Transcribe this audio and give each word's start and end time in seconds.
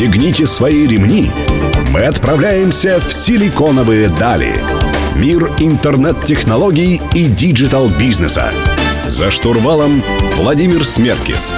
Пристегните 0.00 0.46
свои 0.46 0.86
ремни. 0.86 1.30
Мы 1.90 2.06
отправляемся 2.06 3.00
в 3.00 3.12
силиконовые 3.12 4.08
дали. 4.08 4.54
Мир 5.14 5.52
интернет-технологий 5.58 7.02
и 7.12 7.24
digital-бизнеса. 7.26 8.50
За 9.08 9.30
штурвалом 9.30 10.02
Владимир 10.36 10.86
Смеркис. 10.86 11.54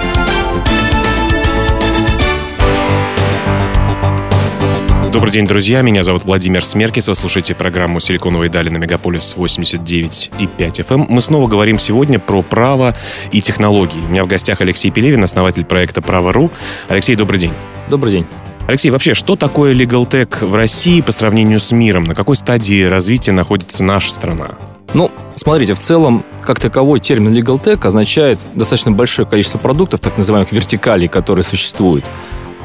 Добрый 5.12 5.30
день, 5.30 5.46
друзья. 5.46 5.82
Меня 5.82 6.02
зовут 6.02 6.24
Владимир 6.24 6.64
Смеркис. 6.64 7.06
Вы 7.06 7.14
слушаете 7.14 7.54
программу 7.54 8.00
«Силиконовые 8.00 8.50
дали» 8.50 8.70
на 8.70 8.79
Мегаполис 8.79 9.36
89 9.36 10.32
и 10.40 10.48
5 10.48 10.80
FM. 10.80 10.95
Эм. 10.95 11.06
Мы 11.09 11.20
снова 11.20 11.46
говорим 11.46 11.79
сегодня 11.79 12.18
про 12.18 12.43
право 12.43 12.93
и 13.30 13.40
технологии. 13.40 14.00
У 14.00 14.09
меня 14.09 14.24
в 14.24 14.27
гостях 14.27 14.61
Алексей 14.62 14.90
Пелевин, 14.90 15.22
основатель 15.22 15.64
проекта 15.64 16.02
«Право.ру». 16.02 16.50
Алексей, 16.88 17.14
добрый 17.14 17.38
день. 17.38 17.52
Добрый 17.88 18.12
день. 18.12 18.26
Алексей, 18.68 18.90
вообще, 18.90 19.14
что 19.14 19.36
такое 19.36 19.75
Legal 19.75 20.08
Tech 20.08 20.46
в 20.46 20.54
России 20.54 21.00
по 21.00 21.12
сравнению 21.12 21.58
с 21.58 21.72
миром? 21.72 22.04
На 22.04 22.14
какой 22.14 22.36
стадии 22.36 22.85
развития 22.85 23.32
находится 23.32 23.82
наша 23.82 24.12
страна? 24.12 24.52
Ну, 24.94 25.11
смотрите, 25.35 25.75
в 25.75 25.79
целом, 25.79 26.25
как 26.40 26.61
таковой 26.61 27.00
термин 27.00 27.32
Legal 27.32 27.61
Tech 27.61 27.85
означает 27.86 28.38
достаточно 28.54 28.93
большое 28.93 29.26
количество 29.26 29.58
продуктов, 29.58 30.00
так 30.00 30.16
называемых 30.16 30.52
вертикалей, 30.52 31.08
которые 31.08 31.44
существуют. 31.44 32.05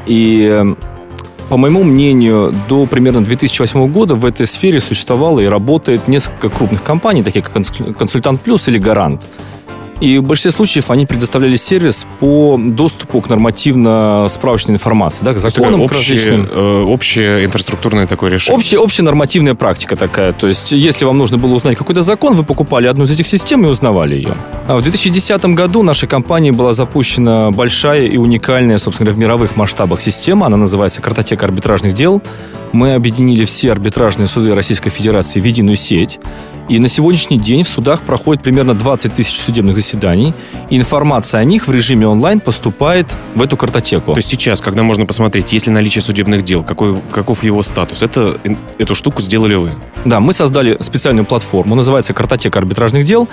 И 0.06 0.64
по 1.48 1.56
моему 1.56 1.82
мнению, 1.82 2.54
до 2.68 2.86
примерно 2.86 3.24
2008 3.24 3.90
года 3.90 4.14
в 4.14 4.24
этой 4.26 4.46
сфере 4.46 4.80
существовало 4.80 5.40
и 5.40 5.46
работает 5.46 6.06
несколько 6.06 6.50
крупных 6.50 6.82
компаний, 6.82 7.22
таких 7.22 7.50
как 7.50 7.64
Консультант 7.96 8.42
Плюс 8.42 8.68
или 8.68 8.78
Гарант. 8.78 9.26
И 10.00 10.18
в 10.18 10.22
большинстве 10.22 10.52
случаев 10.52 10.90
они 10.90 11.06
предоставляли 11.06 11.56
сервис 11.56 12.06
по 12.18 12.58
доступу 12.58 13.20
к 13.20 13.28
нормативно-справочной 13.28 14.74
информации, 14.74 15.24
да, 15.24 15.32
к 15.32 15.38
законам, 15.38 15.86
к 15.88 15.92
различным... 15.92 16.48
Э, 16.50 16.82
общее 16.82 17.44
инфраструктурное 17.44 18.06
такое 18.06 18.30
решение. 18.30 18.56
Общая, 18.56 18.78
общая 18.78 19.02
нормативная 19.02 19.54
практика 19.54 19.96
такая. 19.96 20.32
То 20.32 20.46
есть, 20.46 20.72
если 20.72 21.04
вам 21.04 21.18
нужно 21.18 21.38
было 21.38 21.54
узнать 21.54 21.76
какой-то 21.76 22.02
закон, 22.02 22.34
вы 22.34 22.44
покупали 22.44 22.86
одну 22.86 23.04
из 23.04 23.10
этих 23.10 23.26
систем 23.26 23.64
и 23.64 23.68
узнавали 23.68 24.14
ее. 24.14 24.34
А 24.68 24.76
в 24.76 24.82
2010 24.82 25.44
году 25.46 25.82
нашей 25.82 26.08
компанией 26.08 26.52
была 26.52 26.72
запущена 26.72 27.50
большая 27.50 28.06
и 28.06 28.16
уникальная, 28.16 28.78
собственно 28.78 29.10
говоря, 29.10 29.16
в 29.16 29.20
мировых 29.20 29.56
масштабах 29.56 30.00
система. 30.00 30.46
Она 30.46 30.56
называется 30.56 31.02
«Картотека 31.02 31.46
арбитражных 31.46 31.92
дел». 31.94 32.22
Мы 32.72 32.94
объединили 32.94 33.44
все 33.44 33.72
арбитражные 33.72 34.26
суды 34.26 34.54
Российской 34.54 34.90
Федерации 34.90 35.40
в 35.40 35.44
единую 35.44 35.76
сеть. 35.76 36.18
И 36.68 36.78
на 36.78 36.88
сегодняшний 36.88 37.38
день 37.38 37.62
в 37.62 37.68
судах 37.68 38.02
проходит 38.02 38.42
примерно 38.42 38.74
20 38.74 39.12
тысяч 39.14 39.40
судебных 39.40 39.74
заседаний. 39.74 40.34
И 40.68 40.76
информация 40.76 41.40
о 41.40 41.44
них 41.44 41.66
в 41.66 41.70
режиме 41.72 42.06
онлайн 42.06 42.40
поступает 42.40 43.16
в 43.34 43.40
эту 43.40 43.56
картотеку. 43.56 44.12
То 44.12 44.18
есть 44.18 44.28
сейчас, 44.28 44.60
когда 44.60 44.82
можно 44.82 45.06
посмотреть, 45.06 45.52
есть 45.52 45.66
ли 45.66 45.72
наличие 45.72 46.02
судебных 46.02 46.42
дел, 46.42 46.62
какой, 46.62 46.94
каков 47.10 47.42
его 47.42 47.62
статус, 47.62 48.02
это, 48.02 48.38
эту 48.78 48.94
штуку 48.94 49.22
сделали 49.22 49.54
вы? 49.54 49.72
Да, 50.04 50.20
мы 50.20 50.32
создали 50.32 50.76
специальную 50.80 51.24
платформу, 51.26 51.74
называется 51.74 52.14
«Картотека 52.14 52.58
арбитражных 52.58 53.04
дел», 53.04 53.28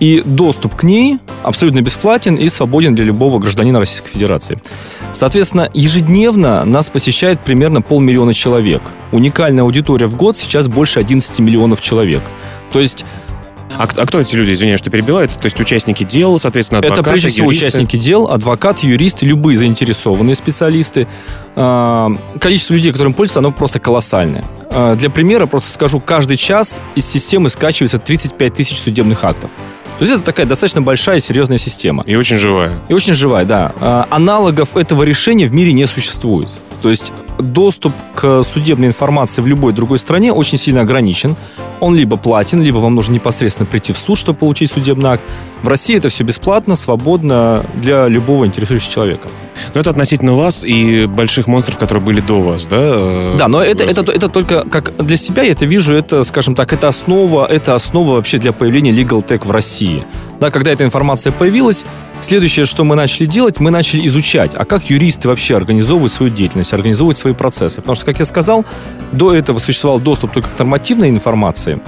и 0.00 0.22
доступ 0.24 0.74
к 0.74 0.82
ней 0.82 1.18
абсолютно 1.42 1.80
бесплатен 1.80 2.34
и 2.34 2.48
свободен 2.48 2.94
для 2.94 3.04
любого 3.04 3.38
гражданина 3.38 3.78
Российской 3.78 4.10
Федерации. 4.10 4.60
Соответственно, 5.12 5.70
ежедневно 5.72 6.64
нас 6.64 6.90
посещает 6.90 7.40
примерно 7.40 7.80
полмиллиона 7.80 8.34
человек. 8.34 8.82
Уникальная 9.12 9.62
аудитория 9.62 10.06
в 10.06 10.16
год 10.16 10.36
сейчас 10.36 10.68
больше 10.68 11.00
11 11.00 11.38
миллионов 11.38 11.80
человек. 11.80 12.22
То 12.72 12.80
есть 12.80 13.04
а, 13.78 13.82
а 13.82 14.06
кто 14.06 14.20
эти 14.20 14.36
люди, 14.36 14.52
извиняюсь, 14.52 14.78
что 14.80 14.90
перебивают? 14.90 15.32
То 15.32 15.44
есть 15.44 15.60
участники 15.60 16.04
дел, 16.04 16.38
соответственно, 16.38 16.78
адвокаты, 16.78 17.00
Это 17.00 17.10
прежде 17.10 17.28
всего 17.28 17.46
юристы? 17.46 17.66
участники 17.66 17.96
дел, 17.96 18.28
адвокаты, 18.30 18.86
юристы, 18.86 19.26
любые 19.26 19.56
заинтересованные 19.58 20.34
специалисты. 20.34 21.06
А, 21.56 22.10
количество 22.40 22.74
людей, 22.74 22.92
которым 22.92 23.12
пользуются, 23.12 23.40
оно 23.40 23.52
просто 23.52 23.78
колоссальное. 23.78 24.44
А, 24.78 24.94
для 24.94 25.08
примера 25.08 25.46
просто 25.46 25.72
скажу, 25.72 26.00
каждый 26.00 26.36
час 26.36 26.82
из 26.94 27.06
системы 27.06 27.48
скачивается 27.48 27.96
35 27.96 28.52
тысяч 28.52 28.76
судебных 28.76 29.24
актов. 29.24 29.50
То 29.98 30.04
есть 30.04 30.12
это 30.12 30.22
такая 30.22 30.44
достаточно 30.44 30.82
большая 30.82 31.16
и 31.16 31.20
серьезная 31.20 31.56
система. 31.56 32.02
И 32.06 32.14
очень 32.14 32.36
живая. 32.36 32.78
И 32.90 32.92
очень 32.92 33.14
живая, 33.14 33.46
да. 33.46 34.06
Аналогов 34.10 34.76
этого 34.76 35.02
решения 35.02 35.46
в 35.46 35.54
мире 35.54 35.72
не 35.72 35.86
существует. 35.86 36.50
То 36.82 36.90
есть 36.90 37.10
доступ 37.38 37.94
к 38.14 38.42
судебной 38.42 38.88
информации 38.88 39.40
в 39.40 39.46
любой 39.46 39.72
другой 39.72 39.98
стране 39.98 40.30
очень 40.30 40.58
сильно 40.58 40.82
ограничен. 40.82 41.36
Он 41.80 41.94
либо 41.94 42.18
платен, 42.18 42.60
либо 42.60 42.76
вам 42.76 42.94
нужно 42.94 43.14
непосредственно 43.14 43.64
прийти 43.64 43.94
в 43.94 43.96
суд, 43.96 44.18
чтобы 44.18 44.38
получить 44.38 44.70
судебный 44.70 45.08
акт. 45.08 45.24
В 45.62 45.68
России 45.68 45.96
это 45.96 46.10
все 46.10 46.22
бесплатно, 46.22 46.76
свободно 46.76 47.64
для 47.76 48.08
любого 48.08 48.44
интересующего 48.44 48.92
человека. 48.92 49.28
Но 49.74 49.80
это 49.80 49.90
относительно 49.90 50.34
вас 50.34 50.64
и 50.64 51.06
больших 51.06 51.46
монстров, 51.46 51.78
которые 51.78 52.04
были 52.04 52.20
до 52.20 52.40
вас, 52.40 52.66
да? 52.66 53.34
Да, 53.36 53.48
но 53.48 53.62
это, 53.62 53.84
это, 53.84 54.10
это 54.12 54.28
только 54.28 54.62
как 54.68 54.96
для 55.04 55.16
себя 55.16 55.42
я 55.42 55.52
это 55.52 55.66
вижу, 55.66 55.94
это, 55.94 56.24
скажем 56.24 56.54
так, 56.54 56.72
это 56.72 56.88
основа, 56.88 57.46
это 57.46 57.74
основа 57.74 58.14
вообще 58.14 58.38
для 58.38 58.52
появления 58.52 58.92
Legal 58.92 59.24
Tech 59.26 59.46
в 59.46 59.50
России. 59.50 60.04
Да, 60.40 60.50
когда 60.50 60.72
эта 60.72 60.84
информация 60.84 61.32
появилась, 61.32 61.84
следующее, 62.20 62.66
что 62.66 62.84
мы 62.84 62.94
начали 62.94 63.26
делать, 63.26 63.60
мы 63.60 63.70
начали 63.70 64.06
изучать, 64.06 64.52
а 64.54 64.64
как 64.64 64.90
юристы 64.90 65.28
вообще 65.28 65.56
организовывают 65.56 66.12
свою 66.12 66.32
деятельность, 66.32 66.72
организовывают 66.72 67.16
свои 67.16 67.34
процессы. 67.34 67.76
Потому 67.76 67.96
что, 67.96 68.04
как 68.04 68.18
я 68.18 68.24
сказал, 68.24 68.64
до 69.12 69.34
этого 69.34 69.58
существовал 69.58 69.98
доступ 69.98 70.32
только 70.32 70.50
к 70.50 70.58
нормативной 70.58 71.08
информации, 71.08 71.80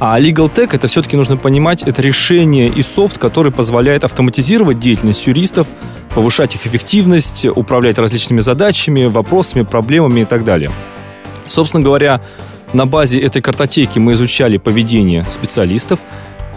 а 0.00 0.18
Legal 0.20 0.52
Tech, 0.52 0.70
это 0.72 0.86
все-таки 0.86 1.16
нужно 1.16 1.36
понимать, 1.36 1.82
это 1.82 2.02
решение 2.02 2.68
и 2.68 2.82
софт, 2.82 3.18
который 3.18 3.52
позволяет 3.52 4.04
автоматизировать 4.04 4.78
деятельность 4.78 5.26
юристов, 5.26 5.68
повышать 6.14 6.54
их 6.54 6.66
эффективность, 6.66 7.46
управлять 7.46 7.98
различными 7.98 8.40
задачами, 8.40 9.04
вопросами, 9.06 9.62
проблемами 9.62 10.20
и 10.20 10.24
так 10.24 10.44
далее. 10.44 10.70
Собственно 11.46 11.82
говоря, 11.82 12.20
на 12.72 12.86
базе 12.86 13.20
этой 13.20 13.40
картотеки 13.40 13.98
мы 13.98 14.14
изучали 14.14 14.56
поведение 14.56 15.24
специалистов, 15.28 16.00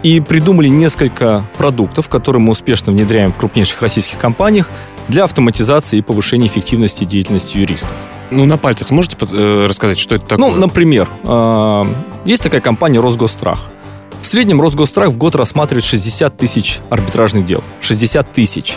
и 0.02 0.20
придумали 0.20 0.68
несколько 0.68 1.44
продуктов, 1.56 2.08
которые 2.08 2.40
мы 2.40 2.52
успешно 2.52 2.92
внедряем 2.92 3.32
в 3.32 3.38
крупнейших 3.38 3.82
российских 3.82 4.18
компаниях 4.18 4.70
для 5.08 5.24
автоматизации 5.24 5.98
и 5.98 6.02
повышения 6.02 6.46
эффективности 6.46 7.04
деятельности 7.04 7.58
юристов. 7.58 7.96
Ну, 8.30 8.44
на 8.44 8.58
пальцах 8.58 8.88
сможете 8.88 9.16
э, 9.32 9.66
рассказать, 9.66 9.98
что 9.98 10.14
это 10.14 10.26
такое? 10.26 10.50
Ну, 10.50 10.56
например, 10.56 11.08
э, 11.22 11.84
есть 12.24 12.42
такая 12.42 12.60
компания 12.60 13.00
«Росгосстрах». 13.00 13.70
В 14.20 14.26
среднем 14.26 14.60
Росгосстрах 14.60 15.10
в 15.10 15.16
год 15.16 15.34
рассматривает 15.34 15.84
60 15.84 16.36
тысяч 16.36 16.80
арбитражных 16.90 17.46
дел. 17.46 17.62
60 17.80 18.32
тысяч. 18.32 18.76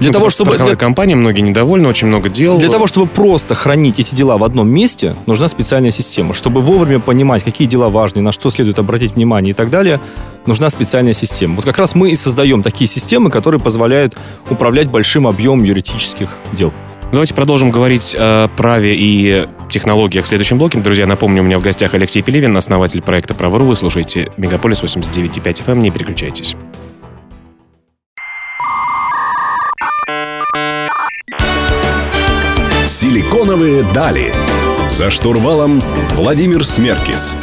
Для 0.00 0.08
ну, 0.08 0.12
того, 0.14 0.30
чтобы... 0.30 0.56
Для... 0.56 0.76
компания, 0.76 1.14
многие 1.14 1.42
недовольны, 1.42 1.86
очень 1.86 2.08
много 2.08 2.30
дел. 2.30 2.56
Для 2.56 2.70
того, 2.70 2.86
чтобы 2.86 3.06
просто 3.06 3.54
хранить 3.54 4.00
эти 4.00 4.14
дела 4.14 4.38
в 4.38 4.44
одном 4.44 4.66
месте, 4.66 5.14
нужна 5.26 5.46
специальная 5.46 5.90
система. 5.90 6.32
Чтобы 6.32 6.62
вовремя 6.62 7.00
понимать, 7.00 7.44
какие 7.44 7.68
дела 7.68 7.90
важны, 7.90 8.22
на 8.22 8.32
что 8.32 8.48
следует 8.48 8.78
обратить 8.78 9.14
внимание 9.14 9.50
и 9.50 9.54
так 9.54 9.68
далее, 9.68 10.00
нужна 10.46 10.70
специальная 10.70 11.12
система. 11.12 11.56
Вот 11.56 11.66
как 11.66 11.76
раз 11.76 11.94
мы 11.94 12.10
и 12.10 12.14
создаем 12.14 12.62
такие 12.62 12.88
системы, 12.88 13.30
которые 13.30 13.60
позволяют 13.60 14.16
управлять 14.48 14.88
большим 14.88 15.26
объемом 15.26 15.64
юридических 15.64 16.30
дел. 16.52 16.72
Давайте 17.12 17.34
продолжим 17.34 17.72
говорить 17.72 18.14
о 18.16 18.46
праве 18.56 18.94
и 18.96 19.48
технологиях 19.68 20.24
в 20.24 20.28
следующем 20.28 20.58
блоке. 20.58 20.78
Друзья, 20.78 21.06
напомню, 21.06 21.42
у 21.42 21.44
меня 21.44 21.58
в 21.58 21.62
гостях 21.62 21.94
Алексей 21.94 22.22
Пелевин, 22.22 22.56
основатель 22.56 23.02
проекта 23.02 23.34
«Право.ру». 23.34 23.64
Вы 23.64 23.74
слушаете 23.74 24.30
«Мегаполис 24.36 24.84
89.5 24.84 25.66
FM». 25.66 25.80
Не 25.80 25.90
переключайтесь. 25.90 26.56
Силиконовые 32.88 33.82
дали. 33.92 34.32
За 34.90 35.10
штурвалом 35.10 35.82
Владимир 36.14 36.64
Смеркис. 36.64 37.34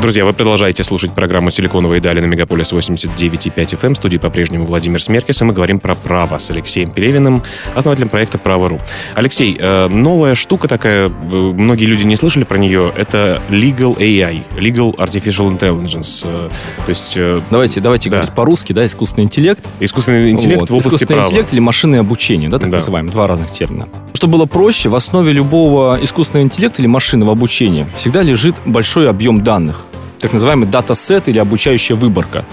Друзья, 0.00 0.24
вы 0.26 0.34
продолжаете 0.34 0.84
слушать 0.84 1.14
программу 1.14 1.50
«Силиконовые 1.50 2.00
дали» 2.00 2.20
на 2.20 2.26
Мегаполис 2.26 2.72
89,5 2.72 3.54
FM. 3.54 3.94
В 3.94 3.96
студии 3.96 4.18
по-прежнему 4.18 4.66
Владимир 4.66 5.02
Смеркис, 5.02 5.40
и 5.40 5.44
мы 5.44 5.54
говорим 5.54 5.78
про 5.78 5.94
право 5.94 6.36
с 6.38 6.50
Алексеем 6.50 6.90
Пелевиным, 6.90 7.42
основателем 7.74 8.08
проекта 8.10 8.38
«Право.ру». 8.38 8.78
Алексей, 9.14 9.56
э, 9.58 9.88
новая 9.88 10.34
штука 10.34 10.68
такая, 10.68 11.08
э, 11.08 11.10
многие 11.10 11.86
люди 11.86 12.04
не 12.04 12.16
слышали 12.16 12.44
про 12.44 12.58
нее, 12.58 12.92
это 12.94 13.42
Legal 13.48 13.96
AI, 13.96 14.44
Legal 14.56 14.94
Artificial 14.96 15.50
Intelligence. 15.56 16.26
Э, 16.26 16.50
то 16.84 16.88
есть... 16.88 17.18
Давайте, 17.50 17.80
давайте 17.80 18.10
да. 18.10 18.18
говорить 18.18 18.34
по-русски, 18.34 18.74
да, 18.74 18.84
искусственный 18.84 19.24
интеллект. 19.24 19.66
Искусственный 19.80 20.30
интеллект 20.30 20.60
вот. 20.60 20.70
в 20.70 20.74
области 20.74 20.88
искусственный 20.88 21.16
права. 21.16 21.28
интеллект 21.28 21.52
или 21.52 21.60
машинное 21.60 22.00
обучение, 22.00 22.50
да, 22.50 22.58
так 22.58 22.70
да. 22.70 22.76
называемые, 22.76 23.12
два 23.12 23.26
разных 23.26 23.50
термина. 23.50 23.88
Чтобы 24.16 24.38
было 24.38 24.46
проще, 24.46 24.88
в 24.88 24.94
основе 24.94 25.30
любого 25.30 25.98
искусственного 26.00 26.44
интеллекта 26.46 26.80
или 26.80 26.88
машинного 26.88 27.32
обучения 27.32 27.86
всегда 27.94 28.22
лежит 28.22 28.56
большой 28.64 29.10
объем 29.10 29.42
данных 29.42 29.84
так 30.20 30.32
называемый 30.32 30.66
датасет 30.66 31.28
или 31.28 31.38
обучающая 31.38 31.94
выборка. 31.94 32.46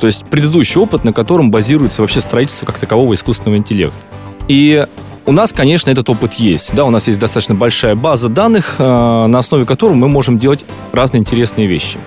То 0.00 0.06
есть 0.06 0.24
предыдущий 0.24 0.80
опыт, 0.80 1.04
на 1.04 1.12
котором 1.12 1.50
базируется 1.50 2.00
вообще 2.00 2.22
строительство 2.22 2.64
как 2.64 2.78
такового 2.78 3.12
искусственного 3.12 3.58
интеллекта. 3.58 3.98
И 4.48 4.86
у 5.26 5.32
нас, 5.32 5.52
конечно, 5.52 5.90
этот 5.90 6.08
опыт 6.08 6.32
есть. 6.34 6.74
Да, 6.74 6.86
у 6.86 6.90
нас 6.90 7.06
есть 7.06 7.18
достаточно 7.18 7.54
большая 7.54 7.94
база 7.96 8.30
данных, 8.30 8.76
э, 8.78 9.26
на 9.26 9.38
основе 9.38 9.66
которой 9.66 9.96
мы 9.96 10.08
можем 10.08 10.38
делать 10.38 10.64
разные 10.92 11.20
интересные 11.20 11.66
вещи. 11.66 11.98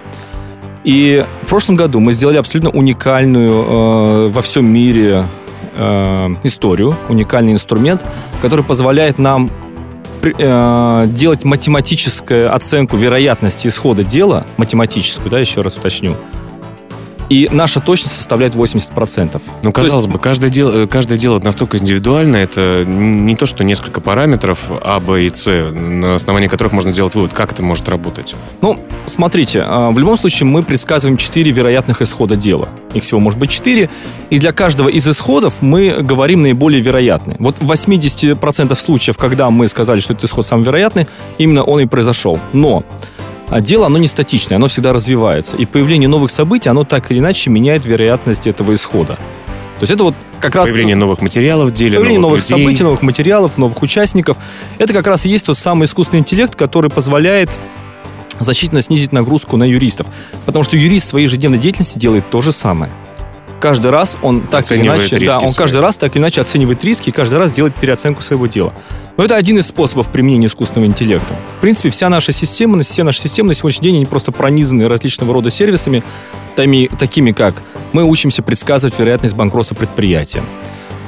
И 0.84 1.24
в 1.44 1.50
прошлом 1.50 1.76
году 1.76 2.00
мы 2.00 2.14
сделали 2.14 2.38
абсолютно 2.38 2.72
уникальную 2.72 3.64
э, 3.64 4.28
во 4.30 4.42
всем 4.42 4.66
мире 4.66 5.28
э, 5.76 6.36
историю, 6.44 6.96
уникальный 7.10 7.54
инструмент, 7.54 8.06
который 8.42 8.64
позволяет 8.66 9.20
нам 9.20 9.52
э, 10.22 11.06
делать 11.08 11.44
математическую 11.44 12.54
оценку 12.54 12.98
вероятности 12.98 13.68
исхода 13.68 14.04
дела, 14.04 14.46
математическую, 14.58 15.30
да, 15.30 15.40
еще 15.40 15.62
раз 15.62 15.78
уточню, 15.78 16.16
и 17.34 17.50
наша 17.52 17.80
точность 17.80 18.16
составляет 18.16 18.54
80%. 18.54 19.42
Ну, 19.64 19.72
казалось 19.72 20.04
есть... 20.04 20.14
бы, 20.14 20.20
каждое 20.20 20.52
дело, 20.52 20.84
э, 20.84 20.88
каждое 20.88 21.18
дело 21.18 21.40
настолько 21.40 21.80
индивидуально, 21.80 22.36
это 22.36 22.86
не 22.86 23.36
то, 23.36 23.48
что 23.48 23.64
несколько 23.64 24.02
параметров 24.02 24.70
А, 24.70 25.00
Б 25.00 25.24
и 25.24 25.34
С, 25.34 25.52
на 25.72 26.16
основании 26.16 26.48
которых 26.48 26.74
можно 26.74 26.94
делать 26.94 27.16
вывод, 27.16 27.34
как 27.34 27.54
это 27.54 27.64
может 27.64 27.90
работать. 27.90 28.36
Ну, 28.62 28.80
смотрите, 29.06 29.64
а, 29.66 29.90
в 29.90 29.98
любом 29.98 30.16
случае 30.18 30.46
мы 30.46 30.62
предсказываем 30.62 31.18
4 31.18 31.50
вероятных 31.50 32.04
исхода 32.04 32.36
дела. 32.36 32.70
Их 32.94 33.02
всего 33.02 33.20
может 33.20 33.40
быть 33.40 33.50
4, 33.50 33.90
и 34.30 34.38
для 34.38 34.52
каждого 34.52 34.88
из 34.88 35.08
исходов 35.08 35.64
мы 35.64 35.98
говорим 36.02 36.44
наиболее 36.44 36.82
вероятный. 36.82 37.38
Вот 37.40 37.58
в 37.60 37.72
80% 37.72 38.76
случаев, 38.76 39.18
когда 39.18 39.50
мы 39.50 39.68
сказали, 39.68 40.00
что 40.00 40.14
этот 40.14 40.26
исход 40.26 40.46
самый 40.46 40.66
вероятный, 40.66 41.08
именно 41.40 41.64
он 41.64 41.82
и 41.82 41.86
произошел. 41.88 42.40
Но 42.54 42.84
а 43.54 43.62
дело, 43.62 43.86
оно 43.86 44.00
не 44.00 44.08
статичное, 44.08 44.56
оно 44.56 44.68
всегда 44.68 44.94
развивается. 44.94 45.56
И 45.58 45.68
появление 45.68 46.10
новых 46.10 46.32
событий, 46.32 46.70
оно 46.70 46.86
так 46.86 47.12
или 47.12 47.20
иначе 47.20 47.52
меняет 47.52 47.86
вероятность 47.86 48.48
этого 48.48 48.74
исхода. 48.74 49.14
То 49.14 49.82
есть 49.82 49.92
это 49.92 50.06
вот 50.06 50.16
как 50.40 50.56
раз... 50.56 50.70
Появление 50.70 50.96
новых 50.96 51.22
материалов 51.22 51.70
в 51.70 51.72
деле, 51.72 51.98
Появление 51.98 52.20
новых, 52.20 52.40
новых 52.40 52.50
людей. 52.50 52.66
событий, 52.66 52.84
новых 52.84 53.04
материалов, 53.04 53.60
новых 53.60 53.80
участников. 53.84 54.38
Это 54.80 54.92
как 54.92 55.06
раз 55.06 55.28
и 55.28 55.30
есть 55.30 55.46
тот 55.46 55.56
самый 55.56 55.86
искусственный 55.86 56.22
интеллект, 56.22 56.56
который 56.56 56.90
позволяет 56.90 57.60
значительно 58.40 58.82
снизить 58.82 59.12
нагрузку 59.12 59.56
на 59.56 59.66
юристов. 59.66 60.08
Потому 60.48 60.64
что 60.64 60.76
юрист 60.76 61.06
в 61.06 61.10
своей 61.10 61.28
ежедневной 61.28 61.60
деятельности 61.60 62.00
делает 62.00 62.28
то 62.32 62.42
же 62.42 62.52
самое 62.52 62.92
каждый 63.64 63.92
раз 63.92 64.18
он 64.22 64.42
так 64.42 64.70
или 64.74 64.82
иначе, 64.82 65.26
да, 65.26 65.38
он 65.40 65.48
каждый 65.54 65.80
раз 65.80 65.96
так 65.96 66.14
или 66.14 66.22
иначе 66.22 66.42
оценивает 66.42 66.84
риски 66.84 67.08
и 67.08 67.12
каждый 67.14 67.40
раз 67.40 67.54
делает 67.54 67.74
переоценку 67.76 68.22
своего 68.22 68.46
дела. 68.46 68.74
Но 69.16 69.24
это 69.24 69.38
один 69.38 69.58
из 69.58 69.68
способов 69.68 70.12
применения 70.12 70.48
искусственного 70.48 70.90
интеллекта. 70.90 71.34
В 71.58 71.62
принципе, 71.62 71.90
вся 71.90 72.10
наша 72.10 72.34
система, 72.34 72.82
все 72.84 73.04
наши 73.04 73.22
системы 73.22 73.48
на 73.48 73.54
сегодняшний 73.54 73.86
день, 73.86 73.96
они 73.96 74.06
просто 74.06 74.34
пронизаны 74.34 74.90
различного 74.90 75.34
рода 75.34 75.50
сервисами, 75.50 76.04
такими 76.58 77.32
как 77.32 77.56
мы 77.94 78.04
учимся 78.04 78.44
предсказывать 78.44 79.00
вероятность 79.00 79.36
банкротства 79.36 79.76
предприятия 79.76 80.44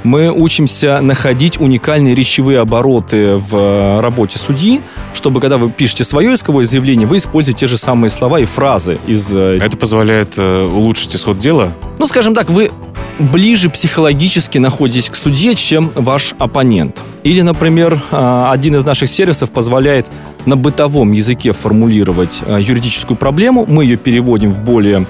мы 0.06 0.32
учимся 0.32 1.02
находить 1.02 1.60
уникальные 1.60 2.16
речевые 2.16 2.60
обороты 2.60 3.36
в 3.36 3.56
э, 3.56 4.00
работе 4.02 4.38
судьи, 4.38 4.82
чтобы 5.14 5.42
когда 5.42 5.58
вы 5.58 5.70
пишете 5.70 6.04
свое 6.04 6.36
исковое 6.36 6.66
заявление, 6.66 7.08
вы 7.08 7.18
используете 7.18 7.62
те 7.62 7.68
же 7.68 7.78
самые 7.78 8.12
слова 8.12 8.40
и 8.40 8.46
фразы 8.46 9.00
из... 9.08 9.36
Э, 9.36 9.58
Это 9.60 9.78
позволяет 9.78 10.36
э, 10.38 10.66
улучшить 10.66 11.16
исход 11.16 11.40
дела? 11.40 11.74
Ну, 11.98 12.08
скажем 12.08 12.36
так, 12.36 12.52
вы 12.52 12.72
ближе 13.18 13.70
психологически 13.70 14.60
находитесь 14.60 15.10
к 15.10 15.16
судье, 15.16 15.56
чем 15.56 15.92
ваш 15.96 16.36
оппонент. 16.38 17.02
Или, 17.24 17.42
например, 17.42 18.00
один 18.12 18.76
из 18.76 18.86
наших 18.86 19.10
сервисов 19.10 19.50
позволяет 19.50 20.12
на 20.46 20.58
бытовом 20.58 21.14
языке 21.14 21.54
формулировать 21.54 22.44
юридическую 22.46 23.18
проблему, 23.18 23.66
мы 23.68 23.86
ее 23.86 23.96
переводим 23.96 24.52
в 24.52 24.60
более 24.60 25.06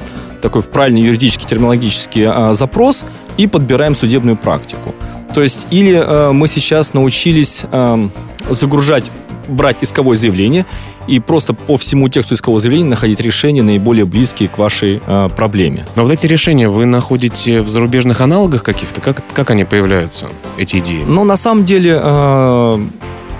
такой 0.46 0.62
в 0.62 0.70
правильный 0.70 1.02
юридический 1.02 1.48
терминологический 1.48 2.24
а, 2.28 2.54
запрос 2.54 3.04
и 3.36 3.48
подбираем 3.48 3.96
судебную 3.96 4.38
практику. 4.38 4.94
То 5.34 5.42
есть 5.42 5.66
или 5.72 5.96
а, 5.96 6.34
мы 6.34 6.48
сейчас 6.48 6.94
научились 6.94 7.66
а, 7.72 8.08
загружать 8.52 9.10
брать 9.48 9.78
исковое 9.82 10.18
заявление 10.18 10.68
и 11.08 11.20
просто 11.20 11.54
по 11.54 11.78
всему 11.78 12.10
тексту 12.10 12.36
искового 12.36 12.60
заявления 12.60 12.90
находить 12.90 13.20
решения 13.20 13.64
наиболее 13.64 14.06
близкие 14.06 14.50
к 14.50 14.58
вашей 14.58 15.04
э, 15.06 15.30
проблеме. 15.36 15.86
Но 15.96 16.02
вот 16.02 16.12
эти 16.12 16.26
решения 16.26 16.68
вы 16.68 16.86
находите 16.86 17.62
в 17.62 17.70
зарубежных 17.70 18.22
аналогах 18.22 18.64
каких-то? 18.64 19.02
Как, 19.02 19.24
как 19.34 19.52
они 19.52 19.66
появляются, 19.66 20.30
эти 20.58 20.78
идеи? 20.78 21.04
Ну, 21.06 21.24
на 21.24 21.38
самом 21.38 21.64
деле, 21.64 22.00
э, 22.02 22.80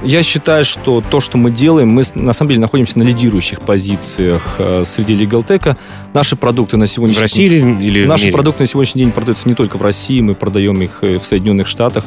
я 0.04 0.24
считаю, 0.24 0.66
что 0.66 1.02
то, 1.02 1.20
что 1.20 1.38
мы 1.38 1.52
делаем, 1.52 1.90
мы 1.90 2.04
на 2.16 2.34
самом 2.34 2.50
деле 2.50 2.62
находимся 2.62 3.00
на 3.00 3.04
лидирующих 3.04 3.62
позициях 3.62 4.56
э, 4.60 4.84
среди 4.86 5.16
легалтека. 5.16 5.78
Наши 6.14 6.36
продукты 6.36 6.78
на 6.78 6.88
сегодняшний 6.88 7.20
в 7.20 7.22
России 7.22 7.50
день... 7.50 7.82
или 7.84 8.06
Наши 8.06 8.32
продукты 8.32 8.64
на 8.64 8.68
сегодняшний 8.68 9.02
день 9.02 9.12
продаются 9.12 9.48
не 9.48 9.56
только 9.56 9.78
в 9.78 9.82
России, 9.82 10.22
мы 10.22 10.36
продаем 10.36 10.82
их 10.82 11.02
в 11.02 11.20
Соединенных 11.20 11.68
Штатах 11.68 12.06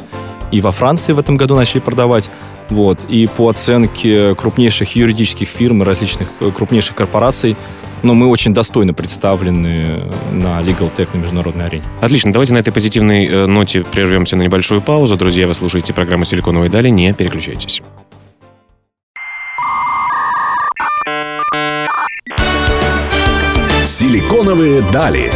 и 0.51 0.61
во 0.61 0.71
Франции 0.71 1.13
в 1.13 1.19
этом 1.19 1.37
году 1.37 1.55
начали 1.55 1.79
продавать. 1.79 2.29
Вот. 2.69 3.05
И 3.05 3.27
по 3.27 3.49
оценке 3.49 4.35
крупнейших 4.35 4.95
юридических 4.95 5.47
фирм 5.47 5.81
и 5.81 5.85
различных 5.85 6.29
э, 6.39 6.51
крупнейших 6.51 6.95
корпораций, 6.95 7.57
но 8.03 8.13
мы 8.13 8.27
очень 8.27 8.53
достойно 8.53 8.93
представлены 8.93 10.11
на 10.31 10.61
Legal 10.61 10.91
Tech 10.95 11.09
на 11.13 11.17
международной 11.17 11.65
арене. 11.65 11.85
Отлично, 12.01 12.31
давайте 12.31 12.53
на 12.53 12.59
этой 12.59 12.71
позитивной 12.71 13.25
э, 13.25 13.45
ноте 13.45 13.81
прервемся 13.81 14.35
на 14.35 14.43
небольшую 14.43 14.81
паузу. 14.81 15.15
Друзья, 15.15 15.47
вы 15.47 15.53
слушаете 15.53 15.93
программу 15.93 16.25
«Силиконовые 16.25 16.69
дали», 16.69 16.89
не 16.89 17.13
переключайтесь. 17.13 17.81
«Силиконовые 23.87 24.81
дали». 24.93 25.31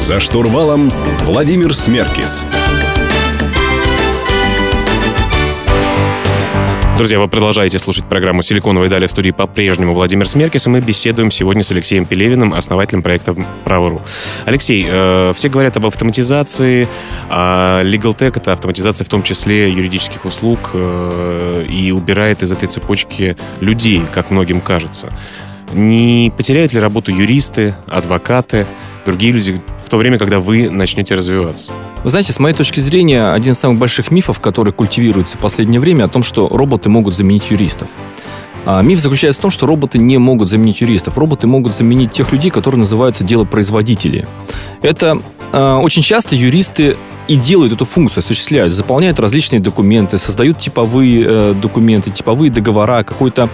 За 0.00 0.18
штурвалом 0.18 0.90
Владимир 1.24 1.74
Смеркис. 1.74 2.44
Друзья, 7.00 7.18
вы 7.18 7.28
продолжаете 7.28 7.78
слушать 7.78 8.04
программу 8.04 8.42
«Силиконовые 8.42 8.90
дали» 8.90 9.06
в 9.06 9.10
студии 9.10 9.30
по-прежнему 9.30 9.94
Владимир 9.94 10.28
Смеркис, 10.28 10.66
и 10.66 10.68
мы 10.68 10.82
беседуем 10.82 11.30
сегодня 11.30 11.62
с 11.62 11.72
Алексеем 11.72 12.04
Пелевиным, 12.04 12.52
основателем 12.52 13.02
проекта 13.02 13.34
«Право.ру». 13.64 14.02
Алексей, 14.44 14.86
э, 14.86 15.32
все 15.34 15.48
говорят 15.48 15.78
об 15.78 15.86
автоматизации, 15.86 16.90
а 17.30 17.82
Legal 17.84 18.14
Tech— 18.14 18.32
это 18.36 18.52
автоматизация 18.52 19.06
в 19.06 19.08
том 19.08 19.22
числе 19.22 19.70
юридических 19.70 20.26
услуг 20.26 20.72
э, 20.74 21.64
и 21.70 21.90
убирает 21.90 22.42
из 22.42 22.52
этой 22.52 22.68
цепочки 22.68 23.34
людей, 23.60 24.02
как 24.12 24.30
многим 24.30 24.60
кажется. 24.60 25.08
Не 25.72 26.30
потеряют 26.36 26.74
ли 26.74 26.80
работу 26.80 27.12
юристы, 27.12 27.74
адвокаты, 27.88 28.66
другие 29.06 29.32
люди 29.32 29.58
в 29.82 29.88
то 29.88 29.96
время, 29.96 30.18
когда 30.18 30.38
вы 30.38 30.68
начнете 30.68 31.14
развиваться? 31.14 31.72
Вы 32.02 32.08
знаете, 32.08 32.32
с 32.32 32.38
моей 32.38 32.54
точки 32.54 32.80
зрения, 32.80 33.32
один 33.32 33.52
из 33.52 33.58
самых 33.58 33.78
больших 33.78 34.10
мифов, 34.10 34.40
который 34.40 34.72
культивируется 34.72 35.36
в 35.36 35.40
последнее 35.40 35.80
время, 35.80 36.04
о 36.04 36.08
том, 36.08 36.22
что 36.22 36.48
роботы 36.48 36.88
могут 36.88 37.14
заменить 37.14 37.50
юристов. 37.50 37.90
А 38.64 38.80
миф 38.80 39.00
заключается 39.00 39.40
в 39.40 39.42
том, 39.42 39.50
что 39.50 39.66
роботы 39.66 39.98
не 39.98 40.16
могут 40.16 40.48
заменить 40.48 40.80
юристов. 40.80 41.18
Роботы 41.18 41.46
могут 41.46 41.74
заменить 41.74 42.12
тех 42.12 42.32
людей, 42.32 42.50
которые 42.50 42.78
называются 42.78 43.22
делопроизводители. 43.22 44.26
Это 44.80 45.20
э, 45.52 45.74
очень 45.74 46.02
часто 46.02 46.36
юристы 46.36 46.96
и 47.28 47.36
делают 47.36 47.74
эту 47.74 47.84
функцию, 47.84 48.22
осуществляют, 48.22 48.72
заполняют 48.72 49.20
различные 49.20 49.60
документы, 49.60 50.16
создают 50.16 50.58
типовые 50.58 51.24
э, 51.26 51.54
документы, 51.54 52.10
типовые 52.10 52.50
договора, 52.50 53.02
какой-то 53.02 53.50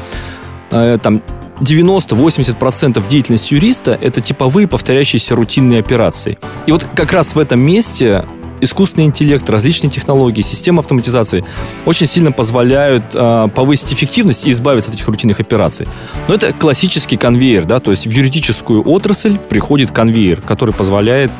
э, 0.70 0.98
там 1.02 1.20
90-80% 1.60 3.08
деятельности 3.08 3.54
юриста– 3.54 3.98
это 4.00 4.20
типовые 4.20 4.68
повторяющиеся 4.68 5.34
рутинные 5.34 5.80
операции. 5.80 6.38
И 6.66 6.72
вот 6.72 6.86
как 6.94 7.12
раз 7.12 7.34
в 7.34 7.38
этом 7.38 7.60
месте 7.60 8.24
искусственный 8.60 9.06
интеллект, 9.06 9.48
различные 9.48 9.90
технологии, 9.90 10.42
система 10.42 10.80
автоматизации 10.80 11.44
очень 11.84 12.06
сильно 12.06 12.32
позволяют 12.32 13.14
э, 13.14 13.48
повысить 13.54 13.92
эффективность 13.92 14.46
и 14.46 14.50
избавиться 14.50 14.90
от 14.90 14.96
этих 14.96 15.06
рутинных 15.08 15.40
операций. 15.40 15.86
Но 16.28 16.34
это 16.34 16.52
классический 16.52 17.16
конвейер, 17.16 17.64
да, 17.64 17.80
то 17.80 17.90
есть 17.90 18.06
в 18.06 18.10
юридическую 18.10 18.86
отрасль 18.88 19.38
приходит 19.38 19.90
конвейер, 19.90 20.40
который 20.40 20.74
позволяет 20.74 21.30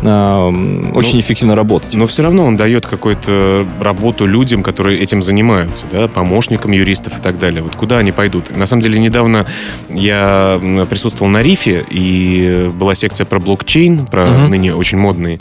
очень 0.00 1.14
ну, 1.14 1.20
эффективно 1.20 1.56
работать. 1.56 1.94
Но 1.94 2.06
все 2.06 2.22
равно 2.22 2.44
он 2.44 2.56
дает 2.56 2.86
какую-то 2.86 3.66
работу 3.80 4.26
людям, 4.26 4.62
которые 4.62 5.00
этим 5.00 5.22
занимаются, 5.22 5.86
да, 5.88 6.08
помощникам 6.08 6.72
юристов 6.72 7.18
и 7.18 7.22
так 7.22 7.38
далее. 7.38 7.62
Вот 7.62 7.74
куда 7.74 7.98
они 7.98 8.12
пойдут? 8.12 8.56
На 8.56 8.66
самом 8.66 8.82
деле, 8.82 9.00
недавно 9.00 9.46
я 9.88 10.60
присутствовал 10.88 11.30
на 11.30 11.42
Рифе, 11.42 11.84
и 11.90 12.70
была 12.74 12.94
секция 12.94 13.24
про 13.24 13.38
блокчейн, 13.38 14.06
про 14.06 14.24
uh-huh. 14.24 14.48
ныне 14.48 14.74
очень 14.74 14.98
модный 14.98 15.40